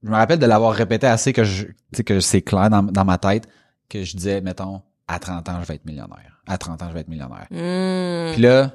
[0.02, 1.66] je me rappelle de l'avoir répété assez que je
[2.04, 3.48] que c'est clair dans, dans ma tête
[3.88, 6.40] que je disais mettons à 30 ans je vais être millionnaire.
[6.46, 7.46] À 30 ans je vais être millionnaire.
[7.50, 8.32] Mmh.
[8.32, 8.72] Puis là,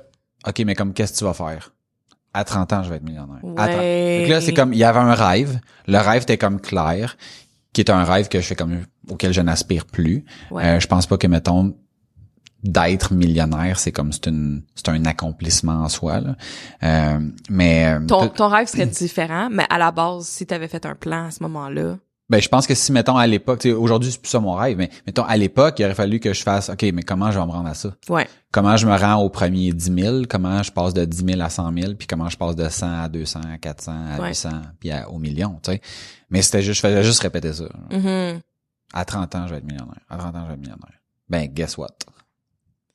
[0.47, 1.74] OK, mais comme qu'est-ce que tu vas faire?
[2.35, 3.39] À 30 ans, je vais être millionnaire.
[3.55, 4.19] À 30 Ouais.
[4.19, 7.15] Fait que là, c'est comme il y avait un rêve, le rêve était comme clair,
[7.71, 10.25] qui est un rêve que je fais comme auquel je n'aspire plus.
[10.51, 10.65] Ouais.
[10.65, 11.75] Euh, je pense pas que mettons
[12.61, 16.35] d'être millionnaire, c'est comme c'est une c'est un accomplissement en soi là.
[16.83, 17.19] Euh,
[17.49, 20.85] mais euh, ton, ton rêve serait différent, mais à la base, si tu avais fait
[20.85, 24.19] un plan à ce moment-là, Ben, je pense que si, mettons, à l'époque, aujourd'hui, c'est
[24.19, 26.81] plus ça mon rêve, mais mettons, à l'époque, il aurait fallu que je fasse, OK,
[26.91, 27.93] mais comment je vais me rendre à ça?
[28.09, 28.27] Ouais.
[28.51, 30.21] Comment je me rends au premier 10 000?
[30.27, 31.93] Comment je passe de 10 000 à 100 000?
[31.93, 34.29] Puis comment je passe de 100 à 200, à 400, à Ouais.
[34.29, 35.81] 800, puis à- au million, tu sais?
[36.31, 37.65] Mais c'était juste, je faisais juste répéter ça.
[37.91, 38.39] Mhm.
[38.91, 39.99] À 30 ans, je vais être millionnaire.
[40.09, 40.99] À 30 ans, je vais être millionnaire.
[41.29, 41.89] Ben, guess what?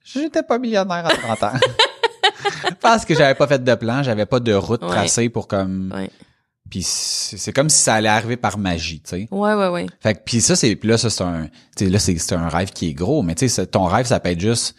[0.03, 1.53] J'étais pas millionnaire à 30 ans.
[2.81, 4.89] Parce que j'avais pas fait de plan, j'avais pas de route Ouais.
[4.89, 5.93] tracée pour comme...
[5.95, 6.11] Ouais.
[6.71, 9.29] Puis c'est comme si ça allait arriver par magie, tu sais.
[9.31, 9.87] Ouais, ouais, ouais.
[10.01, 12.35] Fait que puis ça c'est puis là ça c'est un tu sais là c'est c'est
[12.35, 14.77] un rêve qui est gros mais tu sais ton rêve ça peut être juste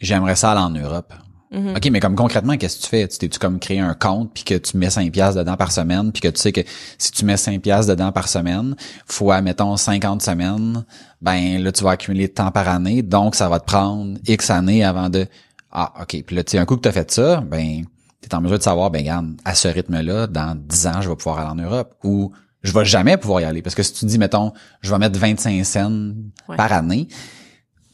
[0.00, 1.14] j'aimerais ça aller en Europe.
[1.52, 1.74] Mhm.
[1.76, 3.08] OK, mais comme concrètement qu'est-ce que tu fais?
[3.08, 5.72] Tu t'es tu comme créé un compte puis que tu mets 5 pièces dedans par
[5.72, 6.60] semaine puis que tu sais que
[6.96, 8.76] si tu mets 5 pièces dedans par semaine
[9.06, 10.84] fois mettons 50 semaines,
[11.20, 14.50] ben là tu vas accumuler de temps par année donc ça va te prendre X
[14.50, 15.26] années avant de
[15.72, 17.84] ah OK, puis là tu sais un coup que tu as fait ça, ben
[18.22, 21.08] tu es en mesure de savoir ben regarde, à ce rythme-là dans 10 ans, je
[21.08, 23.92] vais pouvoir aller en Europe ou je vais jamais pouvoir y aller parce que si
[23.94, 24.52] tu dis mettons,
[24.82, 26.12] je vais mettre 25 cents
[26.48, 26.56] Ouais.
[26.56, 27.08] par année,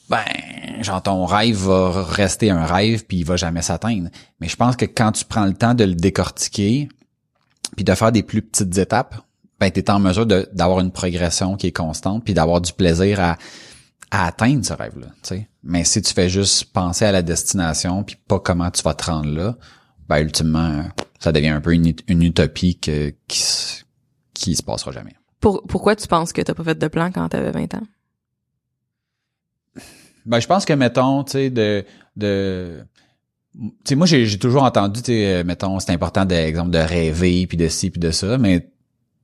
[0.08, 0.22] ben,
[0.82, 4.08] genre ton rêve va rester un rêve puis il va jamais s'atteindre.
[4.40, 6.88] Mais je pense que quand tu prends le temps de le décortiquer
[7.74, 9.16] puis de faire des plus petites étapes,
[9.58, 13.20] ben tu es en mesure d'avoir une progression qui est constante puis d'avoir du plaisir
[13.20, 13.36] à,
[14.10, 15.48] à atteindre ce rêve-là, tu sais.
[15.64, 19.10] Mais si tu fais juste penser à la destination puis pas comment tu vas te
[19.10, 19.56] rendre là,
[20.08, 20.84] ben ultimement
[21.18, 23.42] ça devient un peu une, ut- une utopie que, qui
[24.34, 25.14] qui se passera jamais.
[25.40, 27.82] Pour, pourquoi tu penses que t'as pas fait de plan quand t'avais 20 ans?
[30.26, 31.84] Ben, je pense que, mettons, tu sais, de,
[32.16, 32.84] de,
[33.54, 36.78] tu sais, moi, j'ai, j'ai toujours entendu, tu sais, euh, mettons, c'est important, d'exemple, de
[36.78, 38.68] rêver, puis de ci, puis de ça, mais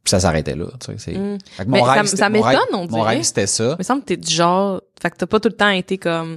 [0.05, 1.13] ça s'arrêtait là, tu sais.
[1.19, 1.39] Mm.
[1.57, 3.17] Fait que Mais ça- c'était- ça mon rêve- m'étonne, on Mon dirait.
[3.17, 3.73] rêve, c'était ça.
[3.73, 5.99] Il me semble que t'es du genre, fait que t'as pas tout le temps été
[5.99, 6.37] comme,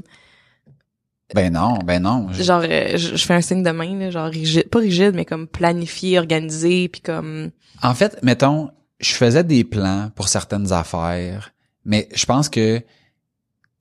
[1.33, 2.27] Ben non, ben non.
[2.31, 5.13] Je- genre, euh, je, je fais un signe de main, là, genre rigide, pas rigide,
[5.15, 10.71] mais comme planifié, organisé, puis comme, En fait, mettons, je faisais des plans pour certaines
[10.71, 11.51] affaires,
[11.83, 12.85] mais je pense que, tu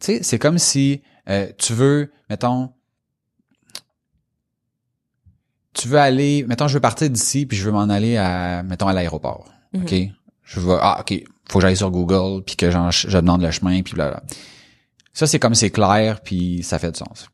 [0.00, 2.70] sais, c'est comme si euh, tu veux, mettons,
[5.74, 8.86] tu veux aller, mettons, je veux partir d'ici puis je veux m'en aller à, mettons,
[8.88, 9.48] à l'aéroport.
[9.72, 9.82] Mhm.
[9.82, 9.94] OK?
[10.44, 13.82] Je veux, ah, OK, faut que j'aille sur Google puis que je demande le chemin
[13.82, 14.22] puis bla
[15.12, 17.28] Ça, c'est comme c'est clair puis ça fait du sens.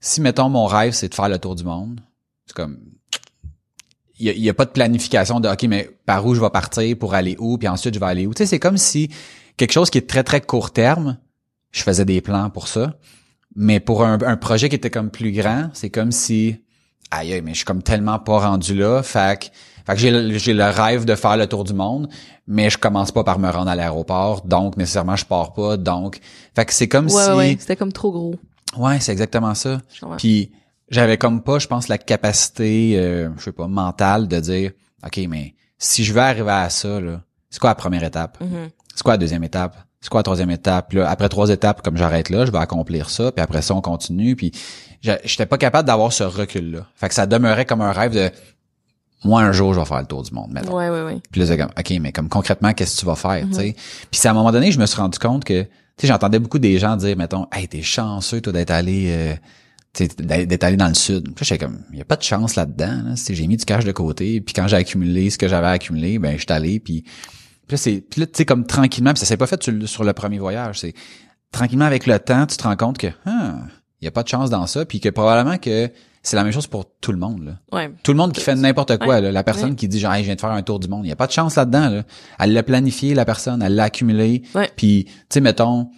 [0.00, 2.00] Si, mettons, mon rêve, c'est de faire le tour du monde,
[2.46, 2.78] c'est comme,
[4.20, 7.14] il y a, pas de planification de OK mais par où je vais partir pour
[7.14, 8.34] aller où puis ensuite je vais aller où.
[8.34, 9.10] Tu sais c'est comme si
[9.56, 11.16] quelque chose qui est très très court terme,
[11.72, 12.98] je faisais des plans pour ça,
[13.56, 16.56] mais pour un, un projet qui était comme plus grand, c'est comme si
[17.10, 19.46] aïe mais je suis comme tellement pas rendu là, fait que
[19.86, 22.08] fait que j'ai le, j'ai le rêve de faire le tour du monde,
[22.46, 26.20] mais je commence pas par me rendre à l'aéroport, donc nécessairement je pars pas, donc
[26.54, 28.34] fait que c'est comme ouais, si ouais, ouais, c'était comme trop gros.
[28.76, 29.80] Ouais, c'est exactement ça.
[30.18, 30.52] Puis
[30.88, 34.72] j'avais comme pas, je pense, la capacité, euh, je sais pas, mentale de dire,
[35.04, 38.38] ok, mais si je veux arriver à ça, là, c'est quoi la première étape?
[38.40, 38.70] Mhm.
[38.94, 39.76] C'est quoi la deuxième étape?
[40.00, 40.88] C'est quoi la troisième étape?
[40.90, 43.74] Puis là, après trois étapes, comme j'arrête là, je vais accomplir ça, puis après ça,
[43.74, 44.34] on continue.
[44.36, 44.52] Puis
[45.02, 46.86] j'étais pas capable d'avoir ce recul-là.
[46.94, 48.30] Fait que ça demeurait comme un rêve de,
[49.24, 50.50] moi un jour, je vais faire le tour du monde.
[50.52, 50.74] Mettons.
[50.76, 51.20] Ouais, ouais, ouais.
[51.30, 53.50] Puis là, c'est comme, OK, mais comme concrètement, qu'est-ce que tu vas faire, Mhm.
[53.50, 53.72] tu sais?
[54.10, 55.66] Puis c'est à un moment donné, je me suis rendu compte que,
[56.02, 59.34] sais, j'entendais beaucoup des gens dire, mettons, hey, t'es chanceux, toi, d'être allé, euh,
[60.18, 61.34] d'être allé dans le sud.
[61.34, 63.14] Puis j'étais comme, il y a pas de chance là-dedans, là.
[63.28, 66.38] J'ai mis du cash de côté, puis quand j'ai accumulé ce que j'avais accumulé, ben,
[66.38, 69.46] j'étais allé, puis, puis là, c'est, là, tu sais, comme tranquillement, puis ça s'est pas
[69.46, 70.94] fait sur, le- premier voyage, c'est
[71.52, 73.58] tranquillement avec le temps, tu te rends compte que, ah,
[74.00, 75.90] il y a pas de chance dans ça, puis que probablement que
[76.22, 77.52] c'est la même chose pour tout le monde, là.
[77.72, 77.90] Ouais.
[78.02, 79.20] Tout le monde qui fait n'importe quoi, Ouais.
[79.20, 79.76] là, la personne Ouais.
[79.76, 81.16] qui dit genre Hey, je viens de faire un tour du monde, il y a
[81.16, 82.02] pas de chance là-dedans là.
[82.38, 84.42] Elle l'a planifié la personne, elle l'a accumulé.
[84.54, 84.70] Ouais.
[84.76, 85.90] Puis tu sais mettons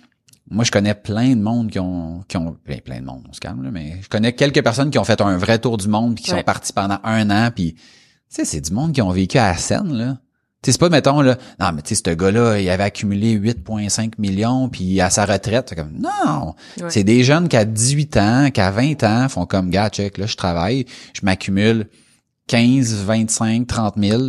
[0.50, 3.32] moi je connais plein de monde qui ont qui ont ben, plein de monde, on
[3.32, 5.88] se calme là, mais je connais quelques personnes qui ont fait un vrai tour du
[5.88, 7.80] monde puis qui sont partis pendant un an puis tu
[8.28, 10.18] sais c'est du monde qui ont vécu à la scène là.
[10.62, 13.34] Tu sais c'est pas mettons là non mais tu sais ce gars-là, il avait accumulé
[13.36, 16.88] 8.5 millions puis à sa retraite, c'est comme non, Ouais.
[16.88, 20.18] c'est des jeunes qui à 18 ans, qui à 20 ans font comme gars check
[20.18, 21.88] là je travaille, je m'accumule
[22.46, 24.22] 15, 25, 30 000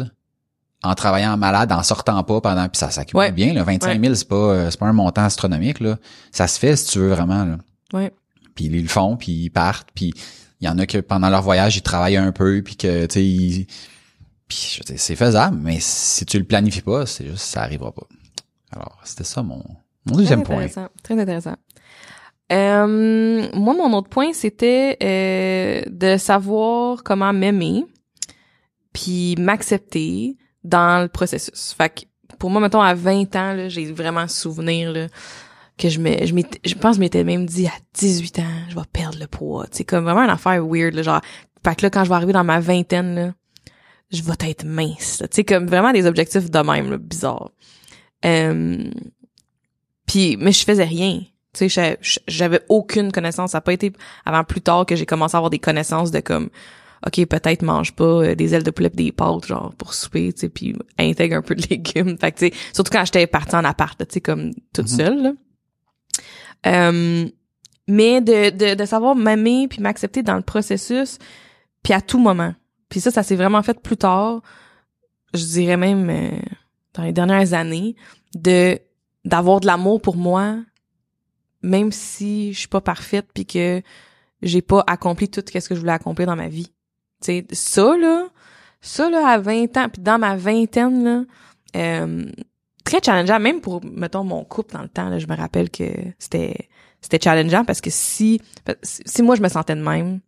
[0.83, 3.31] en travaillant malade, en sortant pas pendant, puis ça s'accumule Ouais.
[3.31, 3.63] bien, là.
[3.63, 5.97] 25 000, c'est pas, euh, c'est pas un montant astronomique, là.
[6.33, 7.57] Ça se fait si tu veux vraiment, là.
[7.93, 8.11] Ouais.
[8.53, 10.13] Puis ils le font, puis ils partent, puis
[10.59, 13.13] il y en a que pendant leur voyage, ils travaillent un peu, puis que, tu
[13.13, 13.67] sais, ils-
[14.53, 18.05] puis c'est faisable, mais si tu le planifies pas, c'est juste, ça arrivera pas.
[18.71, 19.63] Alors, c'était ça mon,
[20.05, 20.63] mon deuxième très point.
[20.63, 21.55] intéressant, Très intéressant.
[22.51, 27.85] Euh, moi, mon autre point, c'était euh, de savoir comment m'aimer,
[28.91, 31.73] puis m'accepter dans le processus.
[31.73, 32.01] Fait que
[32.37, 35.07] pour moi, mettons, à 20 ans, là, j'ai vraiment souvenir là,
[35.77, 36.33] que je me, je,
[36.65, 39.65] je pense que je m'étais même dit à 18 ans, je vais perdre le poids.
[39.71, 41.21] C'est comme vraiment une affaire weird, là, genre.
[41.65, 43.33] Fait que là, quand je vais arriver dans ma vingtaine, là,
[44.13, 45.17] je vais être mince.
[45.21, 47.51] Tu sais, comme vraiment des objectifs de même, là, bizarres.
[48.25, 48.89] Euh,
[50.05, 51.21] puis mais je faisais rien.
[51.53, 53.51] Tu sais, j'avais aucune connaissance.
[53.51, 53.91] Ça n'a pas été
[54.25, 56.49] avant plus tard que j'ai commencé à avoir des connaissances de comme
[57.05, 60.41] OK, peut-être mange pas euh, des ailes de poulet des pâtes genre pour souper, tu
[60.41, 62.17] sais, puis intègre un peu de légumes.
[62.17, 64.95] Fait que tu sais, surtout quand j'étais partie en appart, tu sais comme toute mm-hmm.
[64.95, 65.21] seule.
[65.21, 65.33] Là.
[66.65, 67.27] Euh,
[67.87, 71.17] mais de, de, de savoir m'aimer puis m'accepter dans le processus
[71.83, 72.53] puis à tout moment.
[72.93, 74.43] Puis ça ça s'est vraiment fait plus tard,
[75.33, 76.29] je dirais même euh,
[76.93, 77.95] dans les dernières années
[78.35, 78.77] de
[79.25, 80.57] d'avoir de l'amour pour moi
[81.63, 83.81] même si je suis pas parfaite puis que
[84.43, 86.67] j'ai pas accompli tout ce que je voulais accomplir dans ma vie.
[87.19, 88.27] Tu sais, ça là,
[88.79, 91.23] ça là à 20 ans puis dans ma vingtaine là,
[91.75, 92.31] euh,
[92.85, 95.89] très challengeant même pour mettons mon couple dans le temps là, je me rappelle que
[96.19, 96.69] c'était
[97.01, 98.39] c'était challengeant parce que si
[98.83, 100.19] si moi je me sentais de même,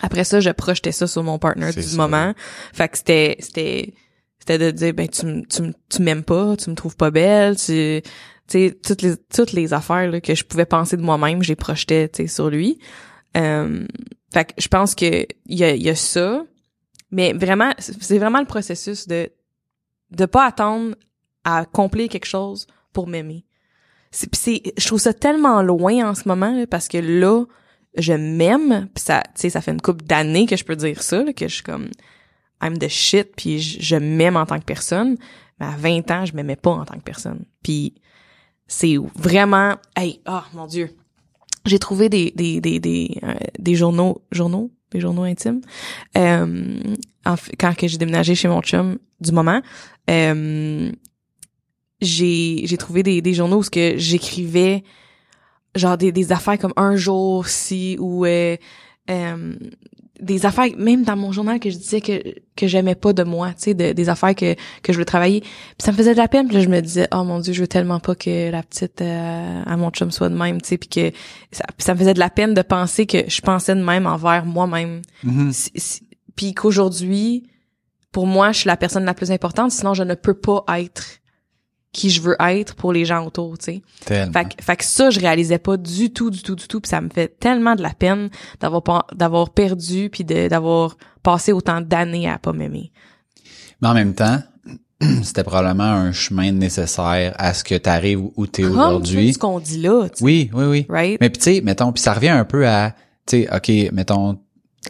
[0.00, 2.34] après ça je projetais ça sur mon partner du moment.
[2.72, 3.94] Fait que c'était c'était
[4.38, 8.02] c'était de dire ben tu tu tu m'aimes pas, tu me trouves pas belle, tu
[8.46, 12.08] sais toutes les toutes les affaires là, que je pouvais penser de moi-même, j'ai projeté
[12.08, 12.78] tu sais sur lui.
[13.36, 13.86] Euh,
[14.32, 16.44] fait que je pense que il y a, y a ça,
[17.10, 19.30] mais vraiment c'est vraiment le processus de
[20.10, 20.94] de pas attendre
[21.44, 23.44] à accomplir quelque chose pour m'aimer.
[24.10, 27.44] C'est je trouve ça tellement loin en ce moment parce que là
[27.96, 31.02] je m'aime, puis ça tu sais ça fait une couple d'années que je peux dire
[31.02, 31.88] ça que je suis comme
[32.62, 35.16] I'm the shit puis je, je m'aime en tant que personne,
[35.60, 37.44] mais à 20 ans, je m'aimais pas en tant que personne.
[37.62, 37.94] Puis
[38.72, 40.90] c'est vraiment hey oh mon dieu
[41.66, 45.60] j'ai trouvé des des des des, euh, des journaux journaux des journaux intimes
[46.16, 46.96] euh,
[47.58, 49.60] quand que j'ai déménagé chez mon chum du moment
[50.10, 50.90] euh,
[52.00, 54.82] j'ai j'ai trouvé des des journaux où ce que j'écrivais
[55.74, 58.56] genre des des affaires comme un jour si ou euh,
[59.10, 59.56] euh
[60.22, 62.22] des affaires même dans mon journal que je disais que
[62.54, 65.50] que j'aimais pas de moi tu sais des affaires que que je voulais travailler puis
[65.80, 67.60] ça me faisait de la peine puis là, je me disais oh mon dieu je
[67.60, 70.78] veux tellement pas que la petite euh, à mon chum soit de même tu sais
[70.78, 71.16] puis que
[71.50, 74.46] ça, ça me faisait de la peine de penser que je pensais de même envers
[74.46, 76.02] moi-même mm-hmm.
[76.36, 77.48] puis qu'aujourd'hui
[78.12, 81.21] pour moi je suis la personne la plus importante sinon je ne peux pas être
[81.92, 83.82] qui je veux être pour les gens autour, tu sais.
[84.06, 84.28] Fait,
[84.60, 87.10] fait que ça, je réalisais pas du tout, du tout, du tout, puis ça me
[87.10, 92.52] fait tellement de la peine d'avoir d'avoir perdu puis d'avoir passé autant d'années à pas
[92.52, 92.92] m'aimer.
[93.82, 94.38] Mais en même temps,
[95.22, 99.34] c'était probablement un chemin nécessaire à ce que tu arrives où tu es aujourd'hui.
[99.34, 100.08] ce qu'on dit là.
[100.22, 100.86] Oui, oui, oui.
[100.88, 101.20] Right?
[101.20, 102.94] Mais puis tu sais, mettons, puis ça revient un peu à,
[103.26, 104.38] tu sais, ok, mettons,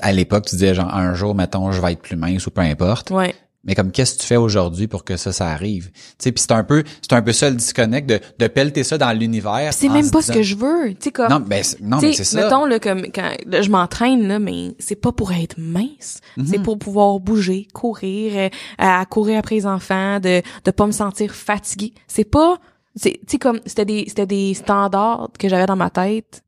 [0.01, 2.61] à l'époque, tu disais genre un jour, mettons, je vais être plus mince ou peu
[2.61, 3.11] importe.
[3.11, 5.91] Ouais mais comme qu'est-ce que tu fais aujourd'hui pour que ça ça arrive?
[5.93, 8.85] Tu sais puis c'est un peu c'est un peu ça le disconnect de de pelleter
[8.85, 11.63] ça dans l'univers c'est même pas ce que je veux tu sais comme non ben
[11.81, 12.43] non mais c'est ça.
[12.43, 16.21] mettons là comme quand je m'entraîne là mais c'est pas pour être mince.
[16.37, 16.47] Mhm.
[16.47, 18.49] c'est pour pouvoir bouger courir euh,
[18.79, 21.95] à courir après les enfants de de pas me sentir fatiguée.
[22.07, 22.59] C'est pas
[22.97, 26.42] c'est tu sais comme c'était des c'était des standards que j'avais dans ma tête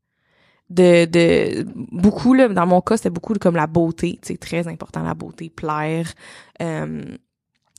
[0.69, 5.03] de de beaucoup là dans mon cas c'était beaucoup comme la beauté c'est très important
[5.03, 6.11] la beauté plaire
[6.61, 7.03] euh,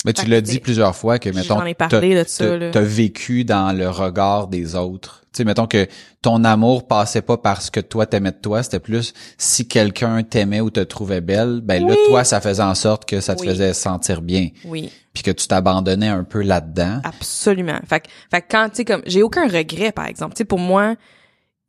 [0.07, 5.25] mais tu l'as dit plusieurs fois que mettons t'as vécu dans le regard des autres.
[5.33, 5.88] Tu sais mettons que
[6.22, 10.61] ton amour passait pas parce que toi t'aimais de toi c'était plus si quelqu'un t'aimait
[10.61, 13.75] ou te trouvait belle ben là toi ça faisait en sorte que ça te faisait
[13.75, 14.51] sentir bien.
[14.64, 14.92] Oui.
[15.12, 17.01] Puis que tu t'abandonnais un peu là-dedans.
[17.03, 17.81] Absolument.
[17.88, 20.35] Fait fait quand tu sais comme j'ai aucun regret par exemple.
[20.35, 20.94] Tu sais pour moi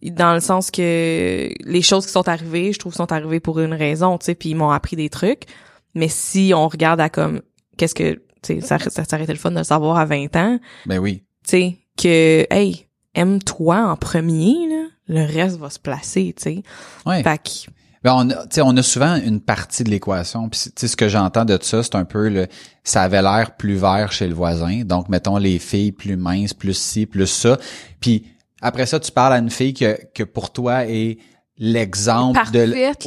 [0.04, 3.74] dans le sens que les choses qui sont arrivées, je trouve sont arrivées pour une
[3.74, 5.44] raison, tu sais, puis ils m'ont appris des trucs.
[5.96, 7.42] Mais si on regarde à comme
[7.78, 10.60] qu'est-ce que tu sais ça ça ça le fun de le savoir à 20 ans.
[10.86, 11.24] Ben oui.
[11.44, 16.64] Tu sais que hey, aime-toi en premier là, le reste va se placer, tu sais.
[17.06, 17.24] Ouais.
[17.24, 17.68] Fait
[18.04, 20.50] ben on a, on a souvent une partie de l'équation.
[20.50, 22.48] Puis ce que j'entends de ça, c'est un peu le
[22.84, 24.84] ça avait l'air plus vert chez le voisin.
[24.86, 27.58] Donc mettons les filles plus minces, plus ci, plus ça.
[28.00, 28.28] Puis
[28.62, 31.18] après ça, tu parles à une fille que, que pour toi est
[31.60, 32.60] l'exemple de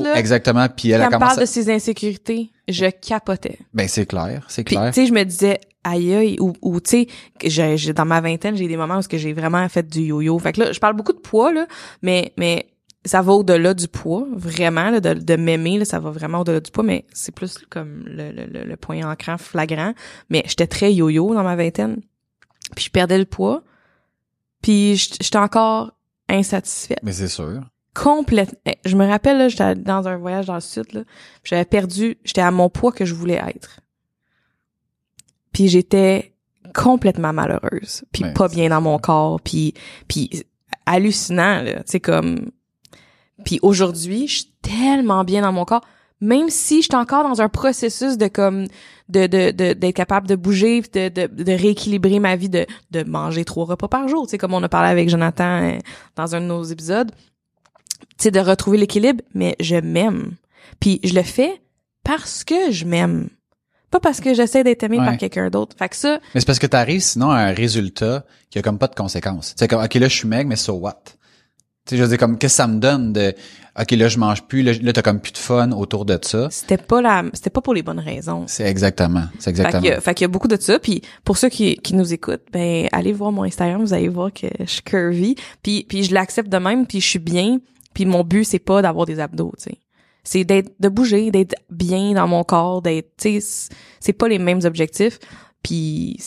[0.03, 2.51] là, exactement puis elle a commencé parle de ses insécurités.
[2.67, 3.61] Je capotais.
[3.73, 4.93] Ben c'est clair c'est clair.
[4.93, 7.07] tu sais je me disais aïe aïe ou, ou tu
[7.45, 10.37] sais j'ai dans ma vingtaine j'ai des moments où que j'ai vraiment fait du yo-yo.
[10.41, 11.67] Fait que là je parle beaucoup de poids là
[12.03, 12.67] mais mais
[13.05, 16.73] ça va au-delà du poids vraiment là, de, de m'aimer ça va vraiment au-delà du
[16.73, 19.95] poids mais c'est plus comme le, le, le point ancrant flagrant.
[20.29, 22.01] Mais j'étais très yo-yo dans ma vingtaine
[22.75, 23.63] puis je perdais le poids
[24.63, 25.93] puis j'étais encore
[26.29, 27.01] insatisfaite.
[27.03, 27.63] Mais c'est sûr.
[27.95, 28.59] Complètement.
[28.67, 31.03] Eh, je me rappelle, là, j'étais dans un voyage dans le sud, là.
[31.43, 33.81] J'avais perdu, j'étais à mon poids que je voulais être.
[35.53, 36.35] Puis j'étais
[36.75, 38.05] complètement malheureuse.
[38.13, 39.41] Puis pas bien dans mon corps.
[39.41, 39.75] Puis,
[40.07, 40.45] puis
[40.87, 41.83] hallucinant, là.
[41.83, 42.51] Tu comme...
[43.45, 45.85] Puis aujourd'hui, je suis tellement bien dans mon corps
[46.21, 48.67] même si je suis encore dans un processus de comme
[49.09, 53.03] de de de- d'être capable de bouger de, de de rééquilibrer ma vie de de
[53.05, 55.79] manger trois repas par jour tu sais comme on a parlé avec Jonathan euh,
[56.17, 57.11] dans un de nos épisodes
[58.01, 60.33] tu sais de retrouver l'équilibre mais je m'aime
[60.79, 61.61] puis je le fais
[62.05, 63.29] parce que je m'aime
[63.91, 65.05] pas parce que j'essaie d'être aimé Ouais.
[65.05, 68.25] par quelqu'un d'autre fait que ça Mais c'est parce que t'arrives sinon à un résultat
[68.51, 69.55] qui a comme pas de conséquences.
[69.57, 71.03] Tu sais, comme, OK, là, je suis maigre, mais so what?
[71.87, 73.35] Tu sais, je veux dire, comme, qu'est-ce que ça me donne de,
[73.81, 76.49] OK, là, je mange plus, là, là, t'as comme plus de fun autour de ça.
[76.51, 79.81] c'était pas la c'était pas pour les bonnes raisons C'est exactement, c'est Fait exactement.
[79.83, 80.79] qu'il y, a- fait qu'il y a beaucoup de ça.
[80.79, 84.31] Puis pour ceux qui, qui nous écoutent, ben allez voir mon Instagram, vous allez voir
[84.33, 85.37] que je suis curvy.
[85.63, 87.59] Puis, puis je l'accepte de même, puis je suis bien.
[87.95, 89.79] Puis mon but, c'est pas d'avoir des abdos, tu sais.
[90.23, 93.69] C'est d'être de bouger, d'être bien dans mon corps, d'être, tu sais,
[94.01, 95.19] c'est- pas les mêmes objectifs.
[95.63, 96.19] Puis,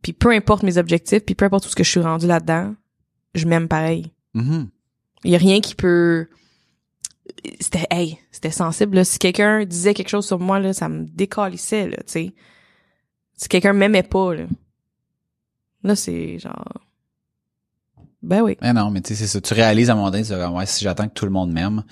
[0.00, 2.74] puis peu importe mes objectifs, puis peu importe tout ce que je suis rendu là-dedans,
[3.34, 4.12] je m'aime pareil.
[4.34, 4.68] Mhm.
[5.24, 6.28] Il y a rien qui peut
[7.60, 9.04] c'était hey, c'était sensible là.
[9.04, 12.34] si quelqu'un disait quelque chose sur moi là, ça me décalissait là, tu sais.
[13.34, 14.44] Si quelqu'un m'aimait pas là.
[15.82, 16.82] Là c'est genre
[18.22, 18.56] ben oui.
[18.62, 19.40] Mais non, mais tu sais, c'est ça.
[19.40, 21.52] Tu réalises à un moment donné, tu dis, ouais, si j'attends que tout le monde
[21.52, 21.82] m'aime,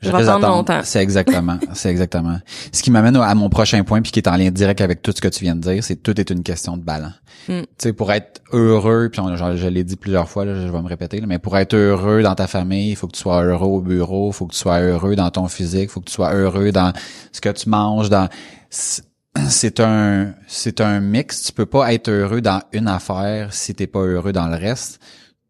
[0.00, 0.10] Je
[0.48, 0.80] longtemps.
[0.84, 2.38] C'est exactement, c'est exactement.
[2.72, 5.12] Ce qui m'amène à mon prochain point, puis qui est en lien direct avec tout
[5.14, 7.14] ce que tu viens de dire, c'est tout est une question de balance.
[7.48, 7.60] Mm.
[7.62, 10.70] Tu sais, pour être heureux, puis on- genre, je l'ai dit plusieurs fois, là, je
[10.70, 13.20] vais me répéter, là, mais pour être heureux dans ta famille, il faut que tu
[13.20, 16.00] sois heureux au bureau, il faut que tu sois heureux dans ton physique, il faut
[16.00, 16.92] que tu sois heureux dans
[17.32, 18.28] ce que tu manges, dans
[18.70, 19.02] c'est-
[19.48, 21.42] c'est un c'est un mix.
[21.42, 25.00] Tu peux pas être heureux dans une affaire si t'es pas heureux dans le reste.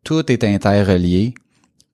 [0.05, 1.35] Tout est interrelié.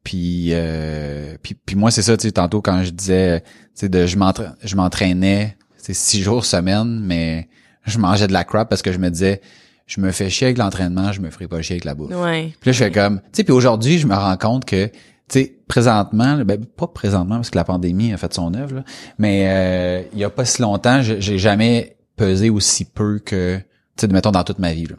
[0.04, 3.88] Puis, euh, puis, puis moi, c'est ça, tu sais, tantôt quand je disais, tu sais,
[3.88, 7.48] de, je m'entra- je m'entraînais, c'est six jours semaine, mais
[7.86, 9.40] je mangeais de la crap parce que je me disais,
[9.86, 12.14] je me fais chier avec l'entraînement, je me ferai pas chier avec la bouffe.
[12.14, 12.52] Ouais.
[12.60, 14.92] Puis là, je fais comme, tu sais, puis aujourd'hui, je me rends compte que, tu
[15.28, 18.84] sais, présentement, ben, pas présentement parce que la pandémie a fait son œuvre, là,
[19.18, 23.56] mais euh, il y a pas si longtemps, je- j'ai jamais pesé aussi peu que,
[23.56, 23.62] tu
[24.02, 24.96] sais, mettons dans toute ma vie, là.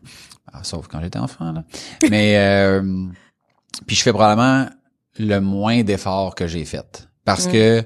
[0.51, 1.63] Ah, sauf quand j'étais enfant, là.
[2.09, 2.81] Mais, euh,
[3.85, 4.67] puis je fais probablement
[5.17, 7.07] le moins d'efforts que j'ai fait.
[7.23, 7.51] Parce Mm.
[7.51, 7.83] que,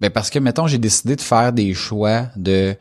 [0.00, 2.76] ben parce que, mettons, j'ai décidé de faire des choix de,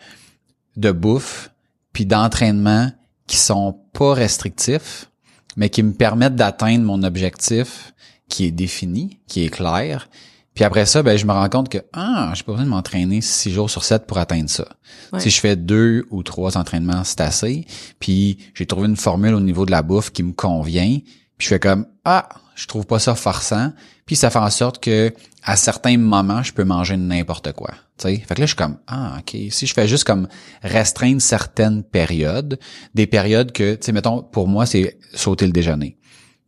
[0.76, 1.52] de bouffe
[1.94, 2.92] puis d'entraînement
[3.28, 5.10] qui sont pas restrictifs,
[5.56, 7.94] mais qui me permettent d'atteindre mon objectif
[8.30, 10.10] qui est défini, qui est clair.
[10.54, 13.22] Puis après ça, ben je me rends compte que ah, j'ai pas besoin de m'entraîner
[13.22, 14.68] six jours sur sept pour atteindre ça.
[15.12, 15.20] Ouais.
[15.20, 17.66] Si je fais deux ou trois entraînements, c'est assez.
[18.00, 21.00] Puis j'ai trouvé une formule au niveau de la bouffe qui me convient.
[21.38, 23.72] Puis je fais comme ah, je trouve pas ça forçant.
[24.06, 25.14] Puis ça fait en sorte que
[25.44, 27.72] à certains moments, je peux manger n'importe quoi.
[27.98, 29.38] Tu sais, fait que là je suis comme ah ok.
[29.52, 30.28] Si je fais juste comme
[30.64, 32.60] restreindre certaines périodes,
[32.94, 35.98] des périodes que tu sais mettons pour moi c'est sauter le déjeuner.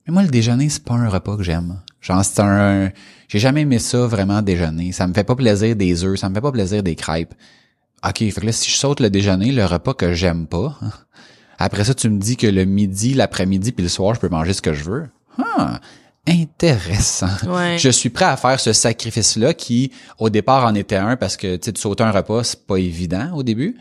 [0.08, 1.82] Mais moi, le déjeuner, c'est pas un repas que j'aime.
[2.00, 2.92] Genre, c'est un,
[3.28, 4.94] j'ai jamais aimé ça vraiment déjeuner.
[4.94, 7.34] Ça me fait pas plaisir des œufs, ça me fait pas plaisir des crêpes.
[8.08, 10.80] OK, fait que là, si je saute le déjeuner, le repas que j'aime pas,
[11.58, 14.54] après ça, tu me dis que le midi, l'après-midi, puis le soir, je peux manger
[14.54, 15.08] ce que je veux.
[15.38, 15.80] Ah,
[16.28, 17.28] intéressant.
[17.48, 17.78] Ouais.
[17.78, 21.56] Je suis prêt à faire ce sacrifice-là qui, au départ, en était un parce que,
[21.58, 23.78] tu sauter un repas, c'est pas évident au début.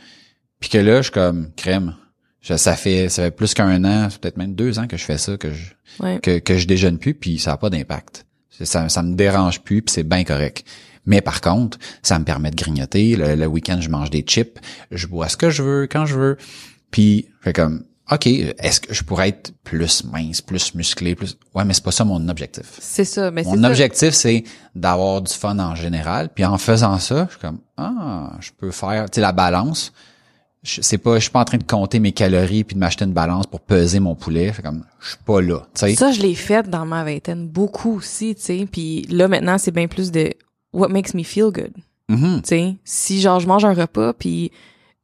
[0.60, 1.94] Puis que là, je suis comme, crème.
[2.40, 5.18] Je- ça fait, ça fait plus qu'un an, peut-être même deux ans que je fais
[5.18, 6.20] ça, que je, Ouais.
[6.22, 8.24] que, que je déjeune plus, puis ça n'a pas d'impact.
[8.62, 10.64] Ça, ça me dérange plus, puis c'est bien correct.
[11.04, 13.16] Mais par contre, ça me permet de grignoter.
[13.16, 14.58] Le, le week-end, je mange des chips,
[14.90, 16.36] je bois ce que je veux, quand je veux.
[16.90, 21.36] Puis, je fais comme, OK, est-ce que je pourrais être plus mince, plus musclé, plus...
[21.54, 22.78] Ouais, mais c'est pas ça mon objectif.
[22.78, 24.44] C'est ça, mais c'est Mon objectif, c'est
[24.76, 26.28] d'avoir du fun en général.
[26.32, 29.92] Puis en faisant ça, je suis comme, ah, je peux faire, tu sais, la balance.
[30.62, 33.04] Je c'est pas, je suis pas en train de compter mes calories puis de m'acheter
[33.04, 34.52] une balance pour peser mon poulet.
[34.52, 35.94] Fait comme, je suis pas là, tu sais.
[35.96, 38.68] Ça, je l'ai fait dans ma vingtaine beaucoup aussi, tu sais.
[38.70, 40.32] Puis là, maintenant, c'est bien plus de
[40.72, 41.72] what makes me feel good.
[42.08, 42.42] Mhm.
[42.42, 44.52] tu sais si genre je mange un repas puis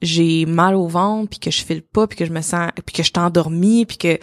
[0.02, 2.94] j'ai mal au ventre puis que je file pas puis que je me sens puis
[2.94, 4.18] que je suis endormie puis que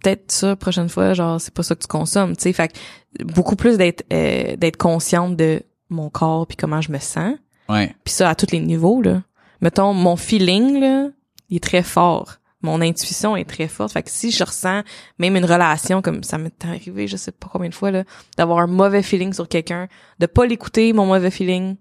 [0.00, 2.52] peut-être ça prochaine fois genre c'est pas ça que tu consommes tu sais.
[2.52, 6.98] Fait que beaucoup plus d'être euh, d'être consciente de mon corps puis comment je me
[6.98, 7.36] sens.
[7.68, 7.94] Ouais.
[8.04, 9.22] puis ça à tous les niveaux là.
[9.60, 11.08] Mettons mon feeling là
[11.50, 12.36] il est très fort.
[12.64, 13.92] Mon intuition est très forte.
[13.92, 14.82] Fait que si je ressens
[15.18, 18.04] même une relation comme ça m'est arrivé je sais pas combien de fois là
[18.36, 19.88] d'avoir un mauvais feeling sur quelqu'un
[20.20, 21.76] de pas l'écouter mon mauvais feeling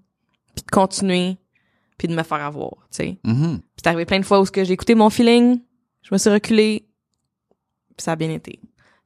[0.56, 1.38] puis de continuer
[2.02, 3.60] puis de me faire avoir tu sais Mhm.
[3.60, 5.60] Puis c'est arrivé plein de fois où ce que j'ai écouté mon feeling
[6.02, 6.88] je me suis reculée
[7.96, 8.60] puis ça a bien été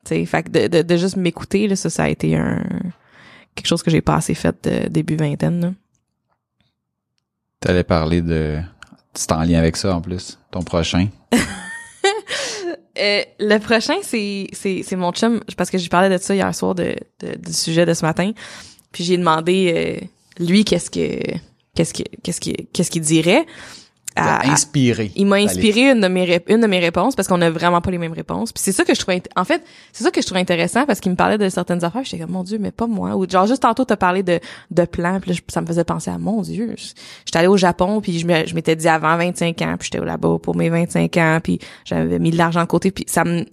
[0.05, 2.63] tu sais fait que de, de, de juste m'écouter là ça ça a été un
[3.53, 5.73] quelque chose que j'ai pas assez fait de début vingtaine là.
[7.59, 8.59] T'allais parler de,
[9.13, 11.07] c'est en lien avec ça en plus, ton prochain.
[12.97, 16.55] Euh, le prochain, c'est, c'est, c'est mon chum, parce que j'ai parlé de ça hier
[16.55, 18.31] soir, de, de- du sujet de ce matin.
[18.93, 20.05] Puis j'ai demandé, euh,
[20.45, 21.19] lui, qu'est-ce que,
[21.75, 23.45] qu'est-ce qui qu'est-ce qui qu'est-ce qu'il dirait.
[24.17, 25.11] À- à- inspiré.
[25.17, 27.91] il m'a inspiré une de mes une de mes réponses parce qu'on a vraiment pas
[27.91, 28.53] les mêmes réponses.
[28.53, 29.61] Puis c'est ça que je trouvais en fait,
[29.91, 32.31] c'est ça que je trouvais intéressant parce qu'il me parlait de certaines affaires, j'étais comme
[32.31, 33.17] mon dieu, mais pas moi.
[33.17, 34.39] Ou genre juste tantôt t'as parlé de
[34.71, 36.75] de plans, puis là, ça me faisait penser à mon dieu.
[37.25, 40.05] J'étais allée au Japon puis je me- je m'étais dit avant 25 ans, puis j'étais
[40.05, 43.43] là-bas pour mes 25 ans, puis j'avais mis de l'argent de côté puis ça me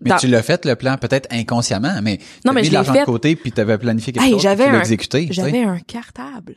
[0.00, 2.76] Mais dans- tu l'as fait le plan peut-être inconsciemment, mais Non, mais mis je de
[2.78, 3.00] l'ai l'argent fait.
[3.00, 5.20] de côté puis t'avais planifié quelque Hey, chose, j'avais tu l'as un- exécuté.
[5.26, 5.42] tu sais.
[5.42, 6.54] j'avais un cartable.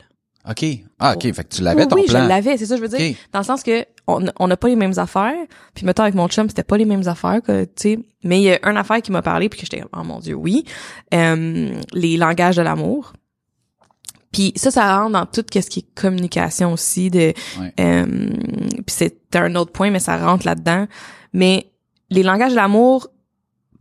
[0.50, 0.66] OK.
[1.00, 2.24] Ah, OK, fait que tu l'avais oui, ton oui, plan.
[2.24, 3.16] je l'avais, c'est ça je veux dire.
[3.32, 5.36] Dans le sens que on on n'a pas les mêmes affaires.
[5.76, 8.00] Puis mettons avec mon chum, c'était pas les mêmes affaires que tu sais.
[8.24, 10.34] Mais il y a une affaire qui m'a parlé puis que j'étais oh mon dieu,
[10.36, 10.66] oui.
[11.14, 13.14] Euh, les langages de l'amour.
[14.32, 17.10] Puis ça, ça rentre dans tout ce qui est communication aussi.
[17.12, 17.74] De, Ouais.
[17.80, 20.88] euh, puis c'est un autre point, mais ça rentre là-dedans.
[21.34, 21.72] Mais
[22.10, 23.10] les langages de l'amour,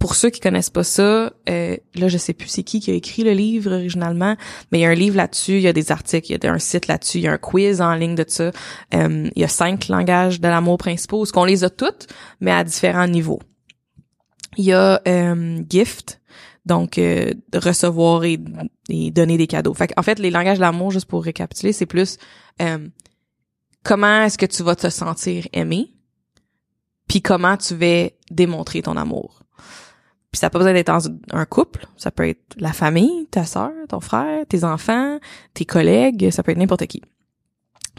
[0.00, 2.94] pour ceux qui connaissent pas ça, euh, là je sais plus c'est qui qui a
[2.94, 4.34] écrit le livre originalement,
[4.72, 6.52] mais il y a un livre là-dessus, il y a des articles, il y a
[6.52, 8.50] un site là-dessus, il y a un quiz en ligne de ça.
[8.94, 12.08] Euh, il y a cinq langages de l'amour principaux, ce qu'on les a toutes,
[12.40, 13.40] mais à différents niveaux.
[14.56, 16.20] Il y a euh, gift,
[16.64, 18.38] donc euh, recevoir et,
[18.88, 19.74] et donner des cadeaux.
[19.74, 22.16] Fait en fait, les langages de l'amour, juste pour récapituler, c'est plus
[22.62, 22.88] euh,
[23.84, 25.92] comment est-ce que tu vas te sentir aimé,
[27.06, 29.39] puis comment tu vas démontrer ton amour.
[30.30, 30.92] Puis ça n'a pas besoin d'être
[31.32, 35.18] un couple, ça peut être la famille, ta sœur, ton frère, tes enfants,
[35.54, 37.02] tes collègues, ça peut être n'importe qui.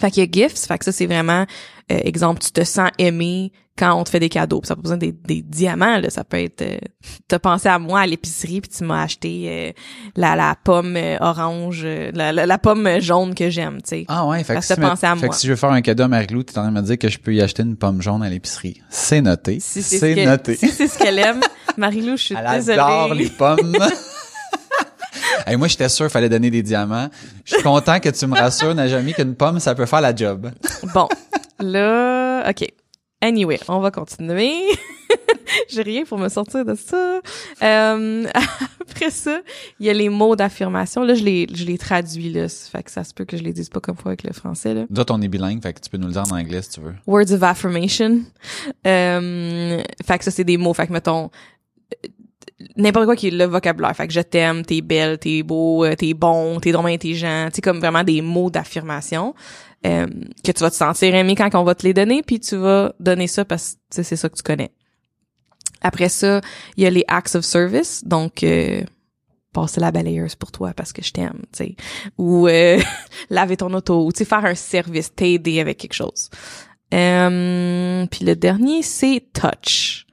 [0.01, 1.45] Fait qu'il y a gifts, fait que ça c'est vraiment
[1.91, 4.59] euh, exemple, tu te sens aimé quand on te fait des cadeaux.
[4.61, 6.77] Puis ça n'a pas besoin des, des diamants là, ça peut être euh,
[7.27, 9.71] t'as pensé à moi à l'épicerie puis tu m'as acheté euh,
[10.15, 14.05] la la pomme euh, orange, euh, la, la, la pomme jaune que j'aime, tu sais.
[14.07, 15.29] Ah ouais, fait que, si, que tu me- pensez à fait moi.
[15.29, 16.85] que si je veux faire un cadeau à Marie-Lou, tu es en train de me
[16.85, 18.81] dire que je peux y acheter une pomme jaune à l'épicerie.
[18.89, 19.59] C'est noté.
[19.59, 20.55] Si c'est ce noté.
[20.55, 21.41] Si c'est ce qu'elle aime,
[21.77, 23.23] Marie-Lou, je suis Elle adore désolée.
[23.23, 23.77] les pommes.
[25.47, 27.09] Hey, moi, j'étais sûr qu'il fallait donner des diamants.
[27.45, 30.51] Je suis content que tu me rassures, Najami, qu'une pomme, ça peut faire la job.
[30.93, 31.07] Bon,
[31.59, 32.67] là, OK.
[33.21, 34.53] Anyway, on va continuer.
[35.69, 37.21] J'ai rien pour me sortir de ça.
[37.61, 38.25] Euh,
[38.81, 39.41] après ça,
[39.79, 41.03] il y a les mots d'affirmation.
[41.03, 42.47] Là, je les, je les traduis, là.
[42.47, 44.73] Fait que ça se peut que je les dise pas comme fois avec le français,
[44.73, 44.85] là.
[44.89, 46.81] D'autres, on est bilingue, fait que tu peux nous le dire en anglais si tu
[46.81, 46.95] veux.
[47.05, 48.21] Words of affirmation.
[48.87, 50.73] Euh, fait que ça, c'est des mots.
[50.73, 51.29] Fait que, mettons,
[52.77, 53.95] n'importe quoi qui est le vocabulaire.
[53.95, 57.47] Fait que je t'aime, t'es belle, t'es beau, euh, t'es bon, t'es drôlement intelligent.
[57.49, 59.33] Tu sais, comme vraiment des mots d'affirmation.
[59.85, 60.07] euh,
[60.43, 62.93] que tu vas te sentir aimé quand on va te les donner, puis tu vas
[62.99, 64.71] donner ça parce que c'est ça que tu connais.
[65.81, 66.41] Après ça,
[66.77, 68.83] il y a les acts of service, donc euh,
[69.53, 71.75] passer la balayeuse pour toi parce que je t'aime, tu sais,
[72.17, 72.79] ou euh,
[73.29, 76.29] laver ton auto, ou faire un service, t'aider avec quelque chose.
[76.93, 80.05] Euh, puis le dernier, c'est touch,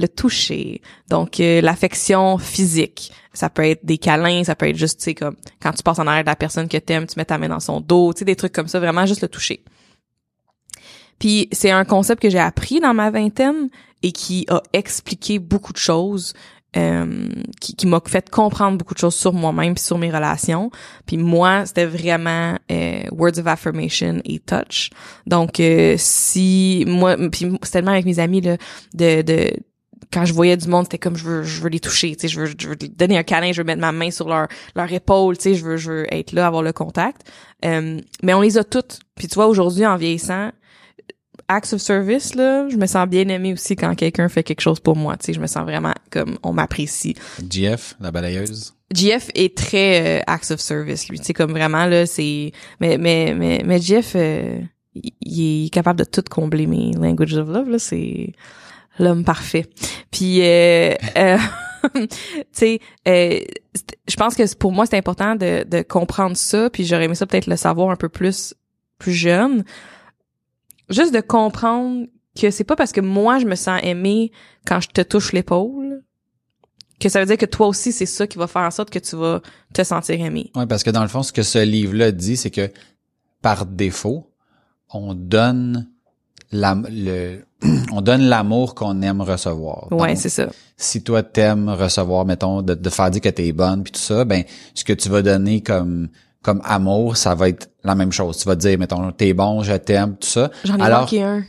[0.00, 0.80] le toucher.
[1.08, 3.12] Donc euh, l'affection physique.
[3.32, 5.98] Ça peut être des câlins, ça peut être juste, tu sais, comme quand tu passes
[5.98, 8.20] en arrière de la personne que t'aimes, tu mets ta main dans son dos, tu
[8.20, 9.62] sais, des trucs comme ça, vraiment juste le toucher.
[11.18, 13.68] Puis c'est un concept que j'ai appris dans ma vingtaine
[14.02, 16.34] et qui a expliqué beaucoup de choses,
[16.76, 17.28] euh,
[17.60, 20.70] qui, qui m'a fait comprendre beaucoup de choses sur moi-même puis sur mes relations.
[21.06, 24.90] Puis moi, c'était vraiment euh, words of affirmation et touch.
[25.26, 28.58] Donc euh, si moi, puis c'est tellement avec mes amis là,
[28.94, 29.50] de, de
[30.12, 32.28] quand je voyais du monde, c'était comme je veux, je veux les toucher, tu sais,
[32.28, 34.92] je veux, je veux donner un câlin, je veux mettre ma main sur leur, leur
[34.92, 37.30] épaule, tu sais, je veux, je veux être là, avoir le contact.
[37.64, 39.00] Euh, mais on les a toutes.
[39.14, 40.50] Puis tu vois, aujourd'hui, en vieillissant,
[41.48, 44.80] acts of service, là, je me sens bien aimée aussi quand quelqu'un fait quelque chose
[44.80, 47.14] pour moi, tu sais, je me sens vraiment comme on m'apprécie.
[47.48, 48.74] GF, la balayeuse?
[48.94, 52.52] GF est très euh, acts of service, lui, tu sais, comme vraiment, là, c'est...
[52.80, 54.60] Mais, mais, mais, mais GF, euh,
[54.94, 58.32] il il est capable de tout combler mes languages of love, là, c'est
[58.98, 59.66] l'homme parfait.
[60.10, 61.38] Puis, euh, euh,
[61.94, 62.08] tu
[62.52, 63.40] sais, euh,
[64.08, 67.26] je pense que pour moi, c'est important de, de comprendre ça, puis j'aurais aimé ça
[67.26, 68.54] peut-être le savoir un peu plus,
[68.98, 69.64] plus jeune.
[70.90, 72.06] Juste de comprendre
[72.40, 74.32] que c'est pas parce que moi, je me sens aimée
[74.66, 76.02] quand je te touche l'épaule
[77.00, 78.98] que ça veut dire que toi aussi, c'est ça qui va faire en sorte que
[78.98, 79.40] tu vas
[79.72, 80.50] te sentir aimé.
[80.54, 82.70] Ouais, parce que dans le fond, ce que ce livre-là dit, c'est que
[83.40, 84.32] par défaut,
[84.90, 85.88] on donne
[86.52, 87.40] la, le,
[87.92, 89.88] on donne l'amour qu'on aime recevoir.
[89.92, 90.46] Ouais, c'est ça.
[90.76, 94.24] si toi t'aimes recevoir, mettons, de, de faire dire que t'es bonne puis tout ça,
[94.24, 94.44] ben
[94.74, 96.08] ce que tu vas donner comme
[96.42, 98.38] comme amour, ça va être la même chose.
[98.38, 100.50] Tu vas te dire, mettons, t'es bon, je t'aime, tout ça.
[100.64, 101.42] J'en ai Alors- manqué un.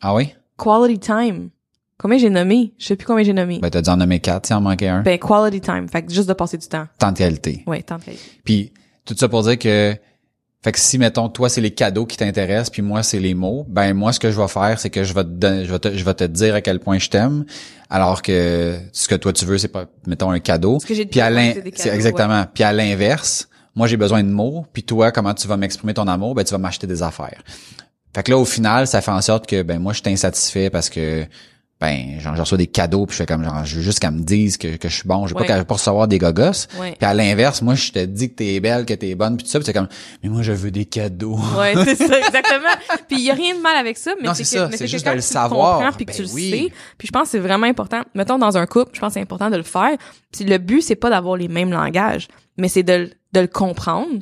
[0.00, 0.32] Ah oui?
[0.56, 1.50] Quality time.
[1.98, 2.72] Combien j'ai nommé?
[2.78, 3.58] Je sais plus combien j'ai nommé.
[3.60, 5.02] Ben t'as dû en nommer quatre, s'il en manquait un.
[5.02, 5.88] Ben, quality time.
[5.88, 6.86] Fait que juste de passer du temps.
[6.98, 7.64] Temps de qualité.
[7.66, 8.22] Ouais, temps de qualité.
[8.44, 8.72] Puis
[9.04, 9.96] tout ça pour dire que
[10.62, 13.64] fait que si mettons toi c'est les cadeaux qui t'intéressent puis moi c'est les mots,
[13.68, 15.78] ben moi ce que je vais faire c'est que je vais te donner, je vais
[15.78, 17.44] te, je vais te dire à quel point je t'aime
[17.90, 20.78] alors que ce que toi tu veux c'est pas mettons un cadeau.
[20.80, 22.44] Ce que Puis à l'in- c'est exactement.
[22.52, 26.08] Puis à l'inverse, moi j'ai besoin de mots, puis toi comment tu vas m'exprimer ton
[26.08, 27.42] amour, ben tu vas m'acheter des affaires.
[28.14, 30.70] Fait que là au final, ça fait en sorte que ben moi je suis insatisfait
[30.70, 31.24] parce que
[31.80, 34.10] ben genre je reçois des cadeaux puis je fais comme genre je veux juste qu'elle
[34.10, 35.46] me dise que, que je suis bon je veux Ouais.
[35.46, 36.96] pas qu'elle pas recevoir des gogos Ouais.
[36.98, 39.50] puis à l'inverse moi je te dis que t'es belle que t'es bonne puis tout
[39.52, 39.86] ça puis c'est comme
[40.22, 42.74] mais moi je veux des cadeaux Ouais, c'est ça, exactement.
[43.08, 44.76] Puis il y a rien de mal avec ça, mais Non, c'est c'est que, ça,
[44.76, 45.94] c'est juste de le savoir.
[45.96, 46.68] puis que Ben tu le sais.
[46.98, 48.02] Puis je pense que c'est vraiment important.
[48.14, 49.96] Mettons dans un couple, je pense que c'est important de le faire.
[50.32, 52.26] Puis le but c'est pas d'avoir les mêmes langages,
[52.56, 54.18] mais c'est de, de le comprendre.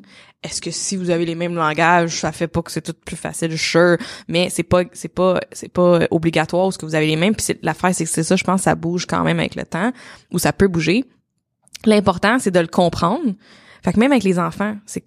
[0.47, 3.17] Est-ce que si vous avez les mêmes langages, ça fait pas que c'est tout plus
[3.17, 3.97] facile, sure,
[4.29, 7.59] mais c'est pas c'est pas c'est pas obligatoire ce que vous avez les mêmes puis
[7.63, 9.93] l'affaire c'est que c'est ça je pense ça bouge quand même avec le temps
[10.33, 11.05] ou ça peut bouger.
[11.85, 13.35] L'important c'est de le comprendre.
[13.85, 15.05] Fait que même avec les enfants, c'est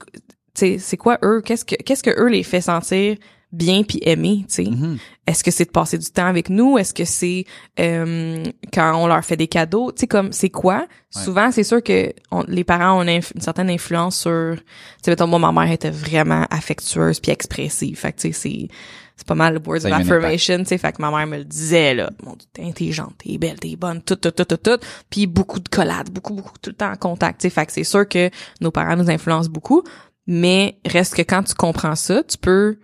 [0.53, 1.41] c'est quoi eux?
[1.41, 3.15] Qu'est-ce que qu'est-ce que eux les fait sentir
[3.51, 4.69] bien puis aimés, tu sais.
[4.69, 4.97] Mhm.
[5.25, 6.77] est-ce que c'est de passer du temps avec nous?
[6.77, 7.45] Est-ce que c'est
[7.79, 8.43] euh,
[8.73, 9.91] quand on leur fait des cadeaux?
[9.91, 10.87] Tu sais comme c'est quoi?
[11.09, 14.63] Souvent c'est sûr que on- les parents ont une, certaine influence sur tu
[15.03, 17.97] sais mettons moi ma mère était vraiment affectueuse puis expressive.
[17.97, 18.67] Fait que tu sais c'est
[19.15, 20.77] c'est pas mal le words of affirmation tu sais.
[20.77, 22.11] Fait que ma mère me le disait là.
[22.23, 24.77] Mon Dieu, t'es intelligente t'es belle t'es bonne tout tout tout tout tout.
[25.09, 27.49] Puis beaucoup de collades beaucoup beaucoup tout le temps en contact tu sais.
[27.49, 28.29] Fait que c'est sûr que
[28.61, 29.83] nos parents nous influencent beaucoup.
[30.27, 32.77] Mais reste que quand tu comprends ça tu peux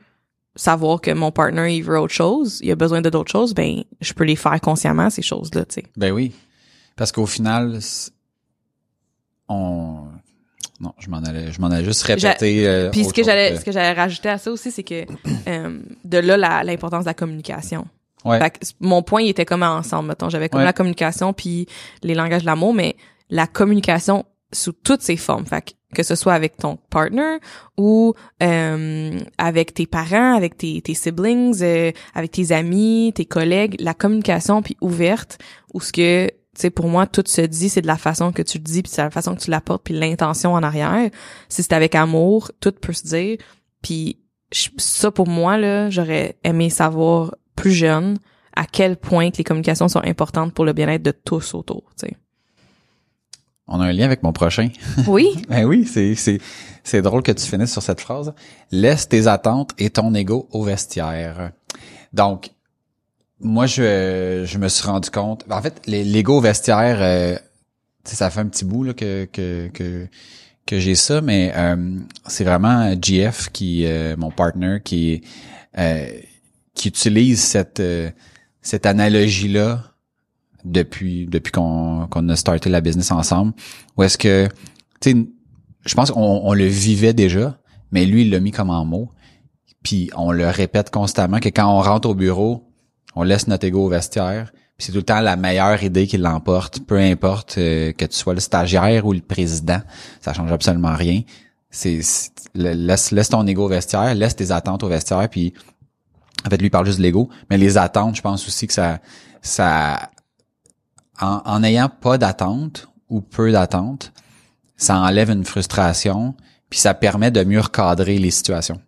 [0.56, 3.84] savoir que mon partner il veut autre chose, il a besoin de d'autres choses, ben
[4.02, 5.84] je peux les faire consciemment ces choses-là, tu sais.
[5.98, 6.32] Ben oui.
[6.96, 7.80] Parce qu'au final,
[9.48, 10.08] on
[10.82, 13.64] non, je m'en allais je m'en allais juste répéter euh, Puis ce que j'allais ce
[13.64, 15.06] que j'allais rajouter à ça aussi c'est que
[15.48, 17.86] euh, de là la- l'importance de la communication.
[18.26, 18.40] Ouais.
[18.40, 20.66] Fait que mon point il était comme ensemble mettons, j'avais comme Ouais.
[20.66, 21.68] la communication puis
[22.02, 22.96] les langages de l'amour mais
[23.30, 24.26] la communication
[24.56, 25.46] sous toutes ses formes.
[25.46, 27.38] Fait que, que ce soit avec ton partner
[27.78, 33.76] ou euh, avec tes parents, avec tes, tes siblings, euh, avec tes amis, tes collègues,
[33.80, 35.38] la communication puis ouverte
[35.74, 38.42] ou ce que tu sais pour moi tout se dit c'est de la façon que
[38.42, 41.10] tu le dis puis c'est la façon que tu l'apportes puis l'intention en arrière.
[41.50, 43.38] Si c'est avec amour, tout peut se dire
[43.82, 44.20] puis
[44.78, 48.18] ça pour moi là, j'aurais aimé savoir plus jeune
[48.56, 52.08] à quel point que les communications sont importantes pour le bien-être de tous autour, tu
[52.08, 52.16] sais.
[53.68, 54.70] On a un lien avec mon prochain.
[55.08, 56.40] Oui, Ben oui, c'est c'est
[56.84, 58.34] c'est drôle que tu finisses sur cette phrase.
[58.72, 61.52] Laisse tes attentes et ton ego au vestiaire.
[62.14, 62.52] Donc
[63.40, 67.38] moi je je me suis rendu compte en fait l'ego au vestiaire euh,
[68.06, 70.08] ça fait un petit bout là que que que
[70.66, 75.22] que j'ai ça mais euh, c'est vraiment GF qui euh, mon partner qui
[75.78, 76.08] euh,
[76.74, 78.10] qui utilise cette euh,
[78.62, 79.84] cette analogie là
[80.66, 83.54] depuis depuis qu'on qu'on a starté la business ensemble
[83.98, 84.48] où est-ce que
[85.00, 85.28] tu sais
[85.86, 87.58] je pense qu'on on le vivait déjà
[87.92, 89.10] mais lui il l'a mis comme en mots.
[89.84, 92.70] Puis on le répète constamment que quand on rentre au bureau
[93.16, 94.52] on laisse notre ego au vestiaire.
[94.78, 98.18] Puis c'est tout le temps la meilleure idée qui l'emporte peu importe euh, que tu
[98.18, 99.80] sois le stagiaire ou le président
[100.20, 101.22] ça change absolument rien.
[101.70, 102.02] C'est
[102.54, 105.54] laisse laisse ton ego au vestiaire laisse tes attentes au vestiaire puis
[106.46, 107.30] en fait lui parle juste de l'ego.
[107.50, 109.00] Mais les attentes je pense aussi que ça
[109.42, 110.10] ça
[111.22, 114.12] en, en ayant pas d'attente ou peu d'attente,
[114.78, 116.36] ça enlève une frustration,
[116.70, 118.80] puis ça permet de mieux recadrer les situations.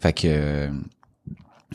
[0.00, 0.70] Fait que, euh,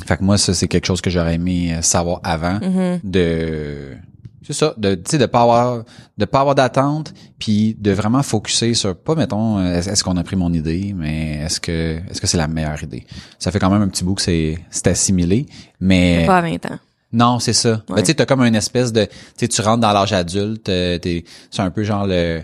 [0.05, 2.99] fait que moi ça c'est quelque chose que j'aurais aimé euh, savoir avant Mhm.
[3.03, 3.97] de
[4.45, 5.83] c'est ça de tu sais de pas avoir
[6.17, 10.15] de pas avoir d'attente puis de vraiment focuser sur pas mettons euh, est-ce est-ce qu'on
[10.15, 13.05] a pris mon idée mais est-ce que est-ce que c'est la meilleure idée?
[13.39, 15.47] Ça fait quand même un petit bout que c'est c'est assimilé
[15.81, 16.79] mais pas à 20 ans.
[17.13, 17.83] Non, c'est ça.
[17.87, 20.67] Ben, tu sais, t'as comme une espèce de, tu sais, tu rentres dans l'âge adulte,
[20.67, 22.41] euh, t'es, c'est un peu genre le,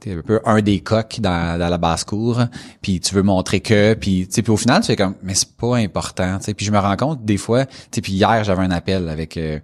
[0.00, 2.42] t'es un peu un des coqs dans, dans la basse cour,
[2.82, 5.34] puis tu veux montrer que, puis tu sais, puis au final, tu fais comme, mais
[5.34, 6.54] c'est pas important, tu sais.
[6.54, 9.36] Puis je me rends compte des fois, tu sais, puis hier j'avais un appel avec
[9.36, 9.60] euh,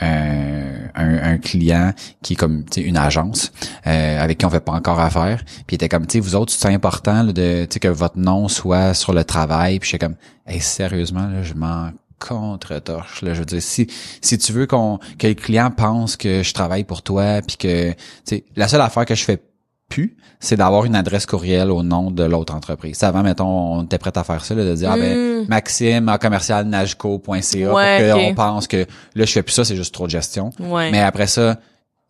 [0.00, 1.92] un, un, un client
[2.22, 3.52] qui est comme, tu sais, une agence
[3.86, 6.36] euh, avec qui on fait pas encore affaire, puis il était comme, tu sais, vous
[6.36, 9.90] autres, c'est important là, de, tu sais, que votre nom soit sur le travail, puis
[9.90, 10.16] j'étais comme,
[10.46, 13.22] hey, sérieusement là, je m'en contre-torche.
[13.22, 13.86] Là, je veux dire, si
[14.20, 17.90] si tu veux qu'on que le client pense que je travaille pour toi, puis que
[17.92, 19.42] tu sais, la seule affaire que je fais
[19.88, 22.98] plus, c'est d'avoir une adresse courriel au nom de l'autre entreprise.
[22.98, 25.48] Ça, avant, mettons, on était prêt à faire ça, là, de dire ah ben Mm.
[25.48, 29.76] Maxime à commercial najco.ca Ouais, pour qu'on pense que là je fais plus ça, c'est
[29.76, 30.50] juste trop de gestion.
[30.58, 30.90] Ouais.
[30.90, 31.58] Mais après ça,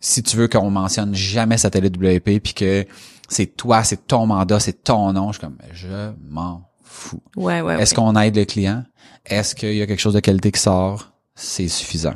[0.00, 2.86] si tu veux qu'on mentionne jamais Satellite WP puis que
[3.28, 7.22] c'est toi, c'est ton mandat, c'est ton nom, je suis comme je m'en fous.
[7.36, 7.96] ouais, ouais, Est-ce ouais.
[7.96, 8.84] qu'on aide le client?
[9.26, 11.12] Est-ce qu'il y a quelque chose de qualité qui sort?
[11.34, 12.14] C'est suffisant.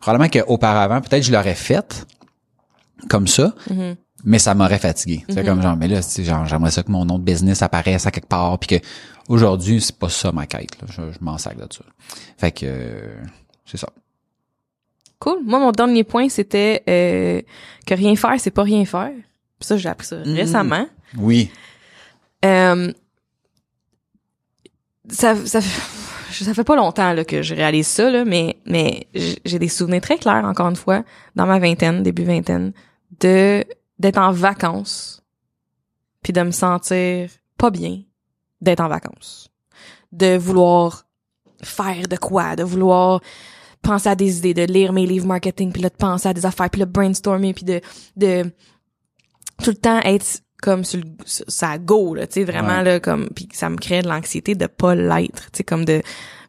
[0.00, 2.06] Probablement qu'auparavant, peut-être je l'aurais fait
[3.08, 3.96] comme ça, Mhm.
[4.24, 5.24] mais ça m'aurait fatigué.
[5.28, 8.10] C'est comme genre, mais là, genre, j'aimerais ça que mon nom de business apparaisse à
[8.10, 8.86] quelque part, puis que
[9.28, 10.80] aujourd'hui, c'est pas ça ma quête.
[10.80, 10.86] Là.
[10.90, 11.84] Je, je m'en sac de ça.
[12.38, 13.16] Fait que euh,
[13.66, 13.88] c'est ça.
[15.18, 15.38] Cool.
[15.44, 17.40] Moi, mon dernier point, c'était euh,
[17.86, 19.12] que rien faire, c'est pas rien faire.
[19.58, 20.34] Puis ça, j'ai appris ça Mhm.
[20.34, 20.86] récemment.
[21.16, 21.50] Oui.
[22.44, 22.92] Euh,
[25.10, 29.06] ça, ça, ça fait pas longtemps là, que je réalise ça, là, mais, mais
[29.44, 31.04] j'ai des souvenirs très clairs, encore une fois,
[31.36, 32.72] dans ma vingtaine, début vingtaine,
[33.20, 33.64] de
[33.98, 35.22] d'être en vacances,
[36.22, 38.02] puis de me sentir pas bien
[38.60, 39.50] d'être en vacances.
[40.10, 41.06] De vouloir
[41.62, 43.20] faire de quoi, de vouloir
[43.82, 46.44] penser à des idées, de lire mes livres marketing, puis là, de penser à des
[46.44, 47.80] affaires, puis là, brainstormer, puis de,
[48.16, 48.50] de
[49.62, 53.28] tout le temps être comme sur, le, ça go là tu sais vraiment là comme
[53.34, 56.00] puis ça me crée de l'anxiété de pas l'être tu sais comme de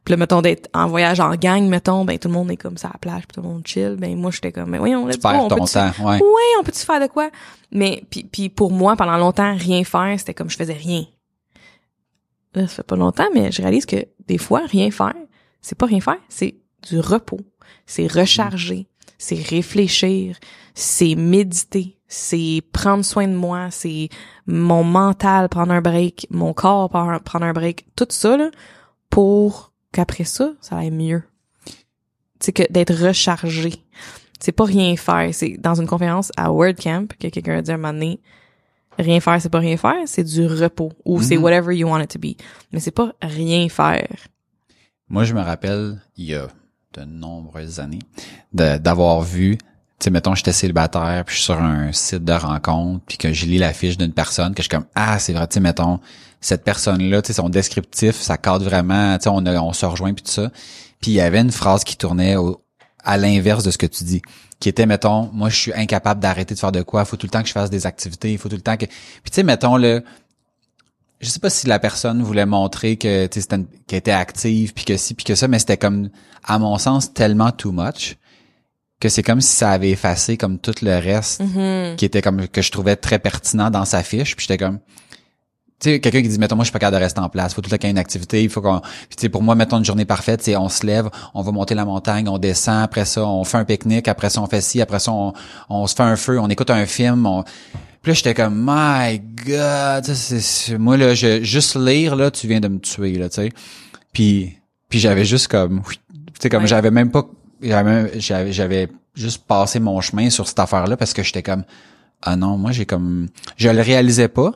[0.05, 2.77] puis là, mettons d'être en voyage en gang mettons ben tout le monde est comme
[2.77, 4.95] ça à la plage puis tout le monde chill ben moi j'étais comme mais oui
[4.95, 6.15] on tu perds on ton peut temps ouais.
[6.15, 7.29] ouais on peut tu faire de quoi?
[7.71, 11.03] Mais puis puis pour moi pendant longtemps rien faire c'était comme je faisais rien.
[12.53, 13.97] Là ça fait pas longtemps mais je réalise que
[14.27, 15.15] des fois rien faire
[15.59, 16.55] c'est pas rien faire c'est
[16.89, 17.41] du repos
[17.85, 18.87] c'est recharger
[19.17, 20.37] c'est réfléchir
[20.73, 24.09] c'est méditer c'est prendre soin de moi, c'est
[24.47, 28.49] mon mental prendre un break, mon corps prendre un break, tout ça là,
[29.09, 31.23] pour qu'après ça, ça aille mieux.
[32.39, 33.83] C'est que d'être rechargé.
[34.39, 35.33] C'est pas rien faire.
[35.33, 38.19] C'est dans une conférence à WordCamp que quelqu'un a dit un moment donné,
[38.99, 41.43] rien faire, c'est pas rien faire, c'est du repos ou c'est Mhm.
[41.43, 42.35] whatever you want it to be.
[42.71, 44.07] Mais c'est pas rien faire.
[45.07, 46.47] Moi, je me rappelle, il y a
[46.93, 47.99] de nombreuses années,
[48.53, 49.57] d'avoir vu,
[49.99, 53.31] tu sais, mettons, j'étais célibataire, puis je suis sur un site de rencontre, puis que
[53.31, 55.59] je lis la fiche d'une personne, que je suis comme, ah, c'est vrai, tu sais,
[55.59, 55.99] mettons,
[56.41, 59.85] cette personne-là, tu sais, son descriptif, ça cadre vraiment, tu sais, on, a- on se
[59.85, 60.51] rejoint, puis tout ça.
[61.01, 62.61] Puis il y avait une phrase qui tournait au-
[63.03, 64.21] à l'inverse de ce que tu dis,
[64.59, 67.27] qui était, mettons, moi, je suis incapable d'arrêter de faire de quoi, il faut tout
[67.27, 68.85] le temps que je fasse des activités, il faut tout le temps que...
[68.85, 70.03] Puis tu sais, mettons, le
[71.21, 73.47] je sais pas si la personne voulait montrer que tu sais,
[73.91, 76.09] était active puis que si puis que ça mais c'était comme
[76.43, 78.17] à mon sens tellement too much
[78.99, 81.95] que c'est comme si ça avait effacé comme tout le reste Mhm.
[81.97, 84.79] qui était comme que je trouvais très pertinent dans sa fiche puis j'étais comme
[85.81, 87.53] tu sais quelqu'un qui dit mettons moi je suis pas capable de rester en place
[87.53, 89.29] faut tout le temps qu'il y ait une activité il faut qu'on puis tu sais
[89.29, 92.29] pour moi mettons une journée parfaite c'est on se lève on va monter la montagne
[92.29, 95.11] on descend après ça on fait un pique-nique après ça on fait ci après ça
[95.11, 95.33] on,
[95.69, 97.43] on se fait un feu on écoute un film on
[98.01, 102.61] puis là j'étais comme my god c'est moi là je juste lire là tu viens
[102.61, 103.51] de me tuer là tu sais
[104.13, 104.55] puis
[104.87, 105.97] puis j'avais juste comme tu
[106.39, 106.67] sais comme Ouais.
[106.67, 107.25] j'avais même pas
[107.61, 111.63] j'avais j'avais j'avais juste passé mon chemin sur cette affaire là parce que j'étais comme
[112.21, 113.27] ah non moi j'ai comme
[113.57, 114.51] je le réalisais pas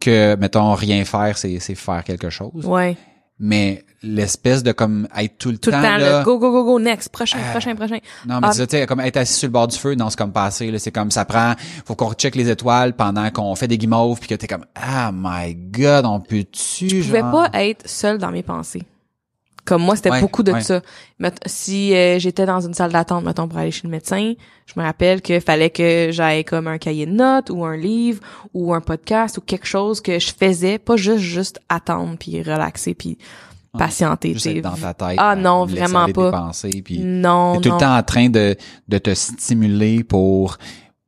[0.00, 2.96] que mettons rien faire c'est c'est faire quelque chose Ouais.
[3.38, 6.52] mais l'espèce de comme être tout le Tout temps, le temps, là là, go, go,
[6.52, 7.50] go, go, next, prochain, Ah.
[7.50, 7.98] prochain, prochain.
[8.26, 8.54] non mais Ah.
[8.54, 10.78] tu sais, comme être assis sur le bord du feu non c'est comme passer là
[10.78, 11.54] c'est comme ça prend
[11.84, 15.10] faut qu'on check les étoiles pendant qu'on fait des guimauves puis que t'es comme ah
[15.12, 18.82] my god on peut tu Je pouvais pas être seule dans mes pensées.
[19.64, 20.62] Comme moi, c'était Ouais, beaucoup de ouais.
[20.62, 20.80] ça.
[21.46, 24.32] Si euh, j'étais dans une salle d'attente, mettons, pour aller chez le médecin,
[24.66, 28.20] je me rappelle que fallait que j'aille comme un cahier de notes ou un livre
[28.54, 32.94] ou un podcast ou quelque chose que je faisais, pas juste juste attendre puis relaxer
[32.94, 33.18] puis
[33.76, 34.32] patienter.
[34.32, 36.30] juste être dans ta tête Ah à non, vraiment pas.
[36.30, 37.74] pensées, puis Non, T'es tout non.
[37.76, 38.56] le temps en train de,
[38.88, 40.56] de te stimuler pour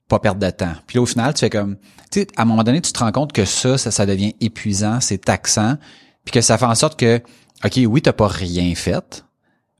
[0.09, 0.73] pas perdre de temps.
[0.87, 1.77] Puis là, au final, tu fais comme,
[2.11, 4.35] tu sais, à un moment donné, tu te rends compte que ça, ça, ça devient
[4.41, 5.77] épuisant, c'est taxant,
[6.25, 7.23] puis que ça fait en sorte que,
[7.65, 9.25] OK, oui, t'as pas rien fait,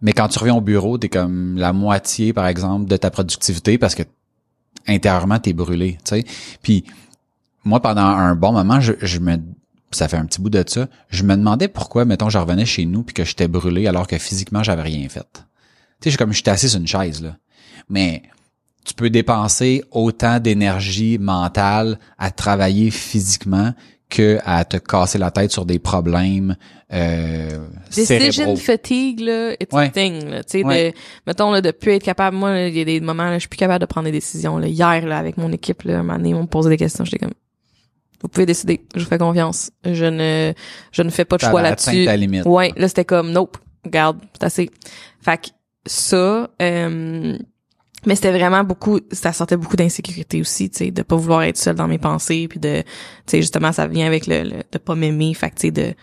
[0.03, 3.79] mais quand tu reviens au bureau, t'es comme la moitié, par exemple, de ta productivité
[3.79, 4.03] parce que
[4.87, 6.25] intérieurement, t'es brûlé, tu sais.
[6.63, 6.85] Puis
[7.65, 9.39] moi, pendant un bon moment, je, je me
[9.93, 12.87] ça fait un petit bout de ça, je me demandais pourquoi, mettons, je revenais chez
[12.87, 15.45] nous puis que j'étais brûlé alors que physiquement, j'avais rien fait.
[16.01, 17.37] Tu sais, comme j'étais assis sur une chaise, là.
[17.89, 18.23] Mais
[18.85, 23.75] tu peux dépenser autant d'énergie mentale à travailler physiquement
[24.11, 26.57] que à te casser la tête sur des problèmes
[26.93, 28.57] euh, Decision cérébraux.
[28.57, 29.87] fatigue, là, it's Ouais.
[29.87, 30.43] a thing, là.
[30.45, 30.91] Tu sais, Ouais.
[30.91, 30.97] de,
[31.27, 33.49] mettons, là, de plus être capable, moi, il y a des moments, là, je suis
[33.49, 34.67] plus capable de prendre des décisions, là.
[34.67, 37.19] Hier, là, avec mon équipe, là, un moment donné, on me posait des questions, j'étais
[37.21, 37.33] comme,
[38.23, 39.71] vous pouvez décider, je vous fais confiance.
[39.85, 40.53] Je ne,
[40.93, 42.05] je ne fais pas de choix là-dessus.
[42.05, 42.45] ta limite.
[42.45, 44.71] Ouais, là, c'était comme, nope, regarde, c'est assez.
[45.23, 45.47] Fait que,
[45.87, 47.39] ça, euh,
[48.07, 51.57] mais c'était vraiment beaucoup, ça sortait beaucoup d'insécurité aussi, tu sais, de pas vouloir être
[51.59, 52.85] seule dans mes pensées, puis de, tu
[53.27, 55.95] sais, justement, ça vient avec le, le de pas m'aimer, fait que, tu sais, de,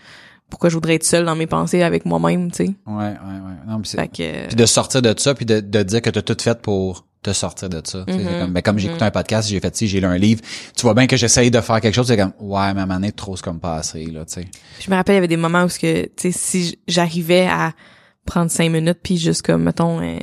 [0.50, 2.70] pourquoi je voudrais être seule dans mes pensées avec moi-même, tu sais.
[2.86, 3.56] Ouais, ouais, ouais.
[3.66, 6.22] Non, mais c'est- que, puis de sortir de ça puis de, de dire que t'as
[6.22, 8.04] tout fait pour te sortir de ça.
[8.06, 9.98] Tu sais, Mhm, c'est comme, ben, comme j'ai écouté un podcast, j'ai fait ci, j'ai
[10.00, 10.40] lu un livre.
[10.76, 12.86] Tu vois bien que j'essaye de faire quelque chose, c'est comme ouais, mais à un
[12.86, 14.46] moment donné, trop c'est comme passé là, tu sais.
[14.80, 17.46] je me rappelle, il y avait des moments où, ce que, tu sais, si j'arrivais
[17.48, 17.72] à
[18.24, 20.16] prendre cinq minutes, puis juste comme, mettons, euh,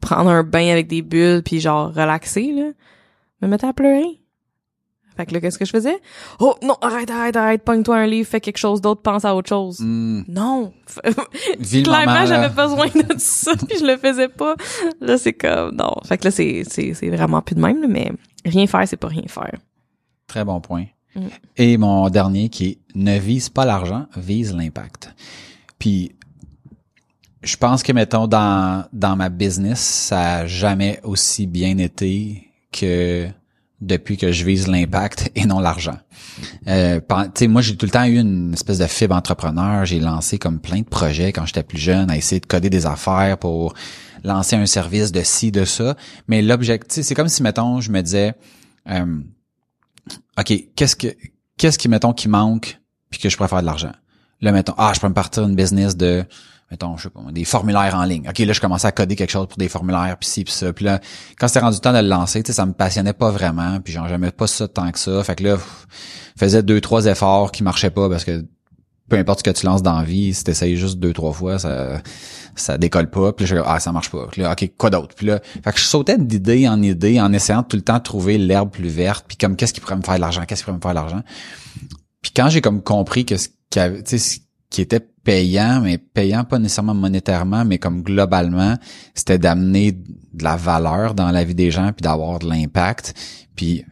[0.00, 2.70] prendre un bain avec des bulles, puis genre, relaxer, là,
[3.42, 4.20] me mettais à pleurer.
[5.16, 6.00] Fait que là, qu'est-ce que je faisais?
[6.38, 9.48] Oh, non, arrête, arrête, arrête, pogne-toi un livre, fais quelque chose d'autre, pense à autre
[9.48, 9.78] chose.
[9.80, 10.22] Hmm.
[10.28, 10.72] Non.
[11.62, 14.54] Clairement, j'avais besoin de ça, puis je le faisais pas.
[15.00, 15.92] Là, c'est comme, non.
[16.06, 18.12] Fait que là, c'est, c'est, c'est vraiment plus de même, là, mais
[18.44, 19.58] rien faire, c'est pas rien faire.
[20.26, 20.86] Très bon point.
[21.14, 21.26] Mm.
[21.56, 25.14] Et mon dernier qui est ne vise pas l'argent, vise l'impact.
[25.78, 26.12] Puis
[27.42, 33.28] je pense que mettons dans dans ma business, ça a jamais aussi bien été que
[33.80, 35.98] depuis que je vise l'impact et non l'argent.
[36.68, 37.00] Euh,
[37.48, 39.84] moi j'ai tout le temps eu une espèce de fibre entrepreneur.
[39.86, 42.86] J'ai lancé comme plein de projets quand j'étais plus jeune, à essayer de coder des
[42.86, 43.74] affaires pour
[44.22, 45.96] lancer un service de ci, de ça.
[46.28, 48.34] Mais l'objectif, c'est comme si mettons, je me disais,
[48.88, 49.18] euh,
[50.38, 51.08] ok, qu'est-ce que
[51.56, 52.78] qu'est-ce qui mettons qui manque
[53.08, 53.92] puis que je pourrais faire de l'argent?
[54.42, 56.24] Là mettons, ah, je peux me partir une business de
[56.70, 58.28] mettons, je sais pas, des formulaires en ligne.
[58.28, 60.72] OK, là, je commençais à coder quelque chose pour des formulaires, puis ci, puis ça.
[60.72, 61.00] Puis là,
[61.38, 63.80] quand c'était rendu le temps de le lancer, tu sais, ça me passionnait pas vraiment,
[63.80, 65.22] puis j'en j'aimais pas ça tant que ça.
[65.24, 68.44] Fait que là, je faisais deux, trois efforts qui marchaient pas parce que
[69.08, 71.58] peu importe ce que tu lances dans la vie, si t'essayes juste deux, trois fois,
[71.58, 72.00] ça
[72.54, 73.32] ça décolle pas.
[73.32, 74.28] Puis là, je ah, ça marche pas.
[74.30, 75.14] Puis là, OK, quoi d'autre?
[75.14, 78.02] Puis là, fait que je sautais d'idée en idée en essayant tout le temps de
[78.02, 80.64] trouver l'herbe plus verte, puis comme qu'est-ce qui pourrait me faire de l'argent, qu'est-ce qui
[80.64, 81.22] pourrait me faire de l'argent.
[82.22, 84.38] Puis quand j'ai comme compris que ce qui avait, tu sais, ce
[84.70, 88.76] qui était payant, mais payant pas nécessairement monétairement, mais comme globalement,
[89.14, 93.14] c'était d'amener de la valeur dans la vie des gens puis d'avoir de l'impact.
[93.56, 93.84] Puis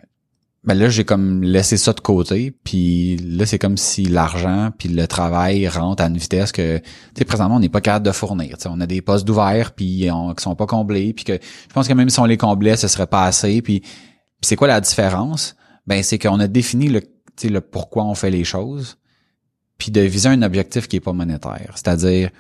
[0.65, 4.89] ben là, j'ai comme laissé ça de côté, puis là, c'est comme si l'argent puis
[4.89, 6.85] le travail rentrent à une vitesse que, tu
[7.17, 8.57] sais, présentement, on n'est pas capable de fournir.
[8.59, 11.33] Tu sais, on a des postes d'ouvert puis on, qui sont pas comblés, puis que
[11.33, 13.63] je pense que même si on les comblait, ce serait pas assez.
[13.63, 13.83] Puis,
[14.43, 15.57] c'est quoi la différence?
[15.87, 18.99] Ben, c'est qu'on a défini le pourquoi on fait les choses,
[19.79, 21.73] puis de viser un objectif qui est pas monétaire.
[21.77, 22.31] C'est-à-dire,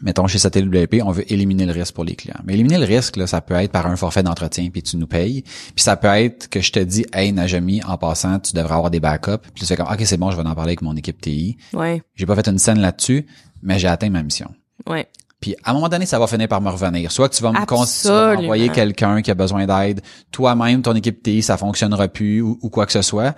[0.00, 2.40] mettons chez SATWP, on veut éliminer le risque pour les clients.
[2.44, 5.06] Mais éliminer le risque, là, ça peut être par un forfait d'entretien, puis tu nous
[5.06, 5.42] payes.
[5.42, 8.90] Puis ça peut être que je te dis, hey Najami, en passant, tu devrais avoir
[8.90, 9.38] des backups.
[9.54, 11.56] Puis tu fais comme, ok, c'est bon, je vais en parler avec mon équipe TI.
[11.74, 13.26] Ouais, J'ai pas fait une scène là-dessus,
[13.62, 14.50] mais j'ai atteint ma mission.
[14.88, 15.06] ouais.
[15.40, 17.10] Puis à un moment donné, ça va finir par me revenir.
[17.10, 18.42] Soit que tu vas me Absolument.
[18.42, 22.70] m'envoyer quelqu'un qui a besoin d'aide, toi-même, ton équipe TI, ça fonctionnera plus ou, ou
[22.70, 23.34] quoi que ce soit.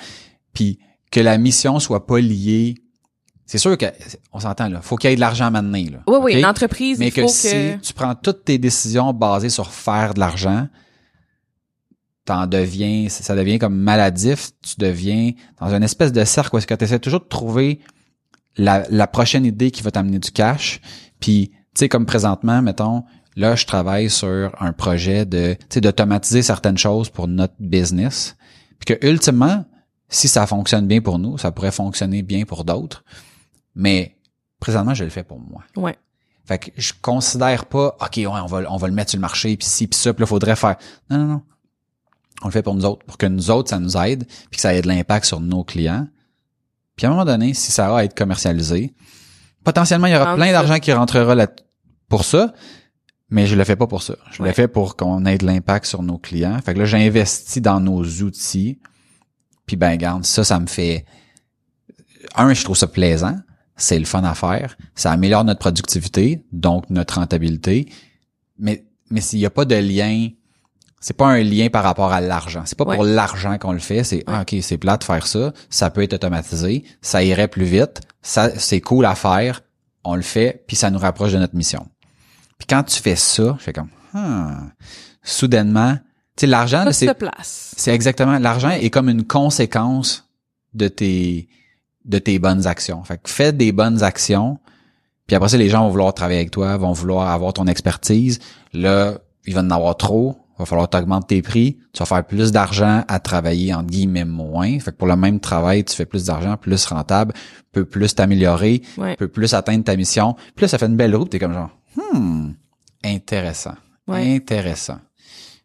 [0.52, 0.78] Puis
[1.10, 2.74] que la mission soit pas liée.
[3.46, 3.86] C'est sûr que
[4.32, 5.98] on s'entend là, faut qu'il y ait de l'argent à m'amener là.
[6.06, 6.38] Oui, oui, OK?
[6.38, 7.32] une entreprise, Mais il faut que que...
[7.32, 10.68] si tu prends toutes tes décisions basées sur faire de l'argent,
[12.24, 16.66] t'en deviens, ça devient comme maladif, tu deviens dans une espèce de cercle où est-ce
[16.66, 17.80] que tu essaies toujours de trouver
[18.56, 20.80] la, la prochaine idée qui va t'amener du cash.
[21.20, 23.04] Puis, tu sais, comme présentement, mettons,
[23.36, 28.36] là, je travaille sur un projet de, tu sais, d'automatiser certaines choses pour notre business.
[28.78, 29.64] Puis que, ultimement,
[30.08, 33.04] si ça fonctionne bien pour nous, ça pourrait fonctionner bien pour d'autres.
[33.74, 34.16] Mais,
[34.60, 35.62] présentement, je le fais pour moi.
[35.76, 35.96] Ouais.
[36.46, 39.22] Fait que je considère pas, OK, ouais, on va, on va le mettre sur le
[39.22, 40.76] marché, puis ci, puis ça, puis là, faudrait faire.
[41.10, 41.42] Non, non, non.
[42.42, 44.60] On le fait pour nous autres, pour que nous autres, ça nous aide, puis que
[44.60, 46.06] ça ait de l'impact sur nos clients.
[46.96, 48.92] Puis à un moment donné, si ça va être commercialisé,
[49.64, 51.46] potentiellement, il y aura plein d'argent qui rentrera là
[52.08, 52.52] pour ça,
[53.30, 54.14] mais je le fais pas pour ça.
[54.30, 54.48] Je Ouais.
[54.48, 56.58] le fais pour qu'on ait de l'impact sur nos clients.
[56.64, 58.78] Fait que là, j'investis dans nos outils,
[59.66, 61.06] puis ben, garde, ça, ça me fait...
[62.36, 63.36] Un, je trouve ça plaisant,
[63.76, 67.88] c'est le fun à faire, ça améliore notre productivité, donc notre rentabilité,
[68.58, 70.28] mais, mais s'il n'y a pas de lien,
[71.00, 72.62] c'est pas un lien par rapport à l'argent.
[72.64, 72.94] C'est pas Ouais.
[72.96, 76.02] pour l'argent qu'on le fait, c'est ah, OK, c'est plat de faire ça, ça peut
[76.02, 79.60] être automatisé, ça irait plus vite, ça c'est cool à faire,
[80.04, 81.88] on le fait, puis ça nous rapproche de notre mission.
[82.58, 84.62] Puis quand tu fais ça, je fais comme ah,
[85.22, 85.94] soudainement,
[86.36, 87.08] tu sais l'argent c'est
[87.42, 90.28] c'est exactement l'argent est comme une conséquence
[90.74, 91.48] de tes
[92.04, 93.02] de tes bonnes actions.
[93.04, 94.58] Fait que fais des bonnes actions,
[95.26, 98.38] puis après ça les gens vont vouloir travailler avec toi, vont vouloir avoir ton expertise.
[98.72, 102.24] Là, il va en avoir trop, il va falloir t'augmenter tes prix, tu vas faire
[102.24, 104.78] plus d'argent à travailler en guillemets moins.
[104.78, 107.32] Fait que pour le même travail, tu fais plus d'argent, plus rentable,
[107.72, 109.16] peut plus t'améliorer, Ouais.
[109.16, 110.34] peut plus atteindre ta mission.
[110.54, 112.50] Puis là, ça fait une belle roue, t'es comme genre hmm,
[113.04, 113.74] intéressant.
[114.06, 114.36] Ouais.
[114.36, 114.98] Intéressant.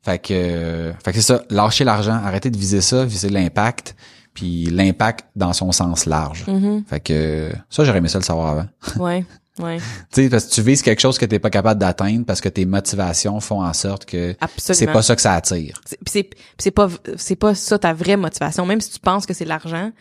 [0.02, 3.96] Fait que, euh, fait que c'est ça, lâcher l'argent, arrêter de viser ça, viser l'impact,
[4.34, 6.46] puis l'impact dans son sens large.
[6.48, 6.84] Mhm.
[6.88, 8.66] Fait que ça, j'aurais aimé ça le savoir avant.
[9.04, 9.26] Ouais,
[9.60, 9.78] ouais.
[10.14, 12.50] tu sais, parce que tu vises quelque chose que t'es pas capable d'atteindre parce que
[12.50, 15.82] tes motivations font en sorte que c'est pas ça que ça attire.
[15.86, 19.34] C'est- Puis c'est pas c'est pas ça ta vraie motivation même si tu penses que
[19.34, 19.92] c'est l'argent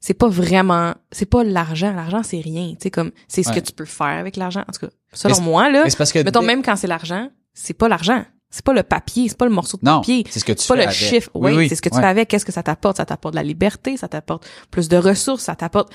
[0.00, 3.54] c'est pas vraiment c'est pas l'argent l'argent c'est rien tu sais comme c'est ce Ouais.
[3.56, 6.12] que tu peux faire avec l'argent en tout cas selon moi là Mais c'est parce
[6.12, 8.22] que mettons dès- même quand c'est l'argent c'est pas l'argent
[8.54, 10.66] c'est pas le papier c'est pas le morceau de non, papier c'est ce que tu
[10.68, 10.94] pas fais le avec.
[10.96, 12.00] chiffre Oui, oui, oui, c'est ce que tu ouais.
[12.02, 12.96] fais avec qu'est-ce que ça t'apporte?
[12.98, 15.92] Ça t'apporte de la liberté ça t'apporte plus de ressources ça t'apporte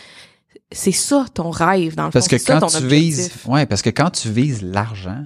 [0.71, 2.99] c'est ça ton rêve dans le Parce fond que c'est ça quand ton tu objectif.
[3.15, 5.23] vises, ouais, parce que quand tu vises l'argent,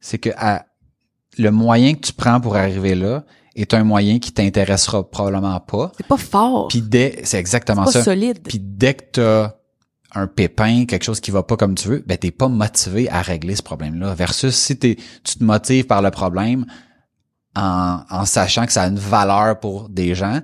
[0.00, 0.66] c'est que à-
[1.38, 3.24] le moyen que tu prends pour arriver là
[3.54, 5.92] est un moyen qui t'intéressera probablement pas.
[5.96, 8.04] c'est pas fort Puis dès, c'est exactement pas ça.
[8.04, 9.54] solide Puis dès que t'as
[10.16, 13.22] un pépin, quelque chose qui va pas comme tu veux, ben t'es pas motivé à
[13.22, 14.14] régler ce problème-là.
[14.14, 16.66] Versus si t'es, tu te motives par le problème
[17.54, 20.40] en, en sachant que ça a une valeur pour des gens,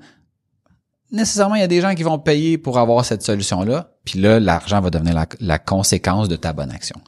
[1.10, 3.92] nécessairement, il y a des gens qui vont payer pour avoir cette solution-là.
[4.04, 7.00] Puis là, l'argent va devenir la, la conséquence de ta bonne action.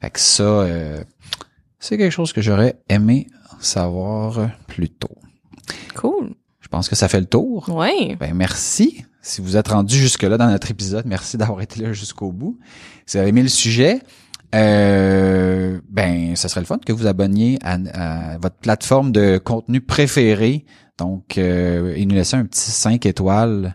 [0.00, 1.02] Fait que ça, euh,
[1.78, 3.26] c'est quelque chose que j'aurais aimé
[3.60, 5.16] savoir plus tôt.
[5.94, 6.34] Cool.
[6.60, 7.68] Je pense que ça fait le tour.
[7.68, 8.16] Ouais.
[8.16, 9.04] Ben merci.
[9.26, 12.60] Si vous êtes rendu jusque-là dans notre épisode, merci d'avoir été là jusqu'au bout.
[13.06, 13.98] Si vous avez aimé le sujet,
[14.54, 20.64] euh, ben, ce serait le fun que vous abonniez à, votre plateforme de contenu préférée.
[20.96, 23.74] Donc, euh, et nous laisser un petit 5 étoiles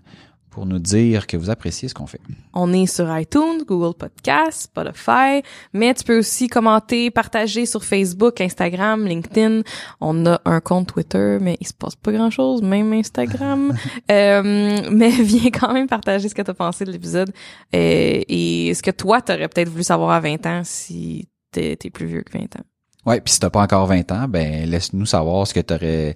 [0.52, 2.20] pour nous dire que vous appréciez ce qu'on fait.
[2.54, 5.41] On est sur iTunes, Google Podcasts, Spotify,
[5.74, 9.62] mais tu peux aussi commenter, partager sur Facebook, Instagram, LinkedIn.
[10.02, 13.74] On a un compte Twitter, mais il se passe pas grand-chose, même Instagram.
[14.12, 17.32] euh, mais viens quand même partager ce que tu as pensé de l'épisode
[17.74, 21.89] euh, et ce que toi, t'aurais peut-être voulu savoir à 20 ans si t'es es
[21.89, 22.66] plus vieux que 20 ans.
[23.06, 26.14] Ouais, puis si t'as pas encore 20 ans, ben laisse-nous savoir ce que tu aurais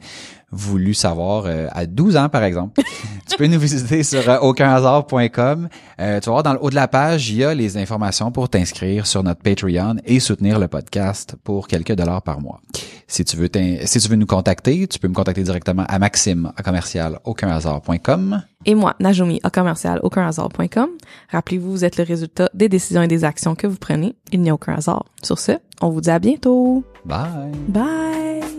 [0.56, 2.82] voulu savoir euh, à 12 ans par exemple.
[3.30, 5.70] tu peux nous visiter sur euh, aucunhasard.com.
[5.99, 8.32] Euh, tu vas voir dans le haut de la page, il y a les informations
[8.32, 12.62] pour t'inscrire sur notre Patreon et soutenir le podcast pour quelques dollars par mois.
[13.08, 13.49] Si tu veux
[13.86, 18.41] si tu veux nous contacter, tu peux me contacter directement à maxime à commercial aucunhasard.com.
[18.66, 20.89] Et moi, Najumi, à commercial aucunhasard.com.
[21.30, 24.16] Rappelez-vous, vous êtes le résultat des décisions et des actions que vous prenez.
[24.32, 25.06] Il n'y a aucun hasard.
[25.22, 25.51] Sur ce,
[25.82, 26.84] on vous dit à bientôt.
[27.06, 27.51] Bye.
[27.68, 28.55] Bye.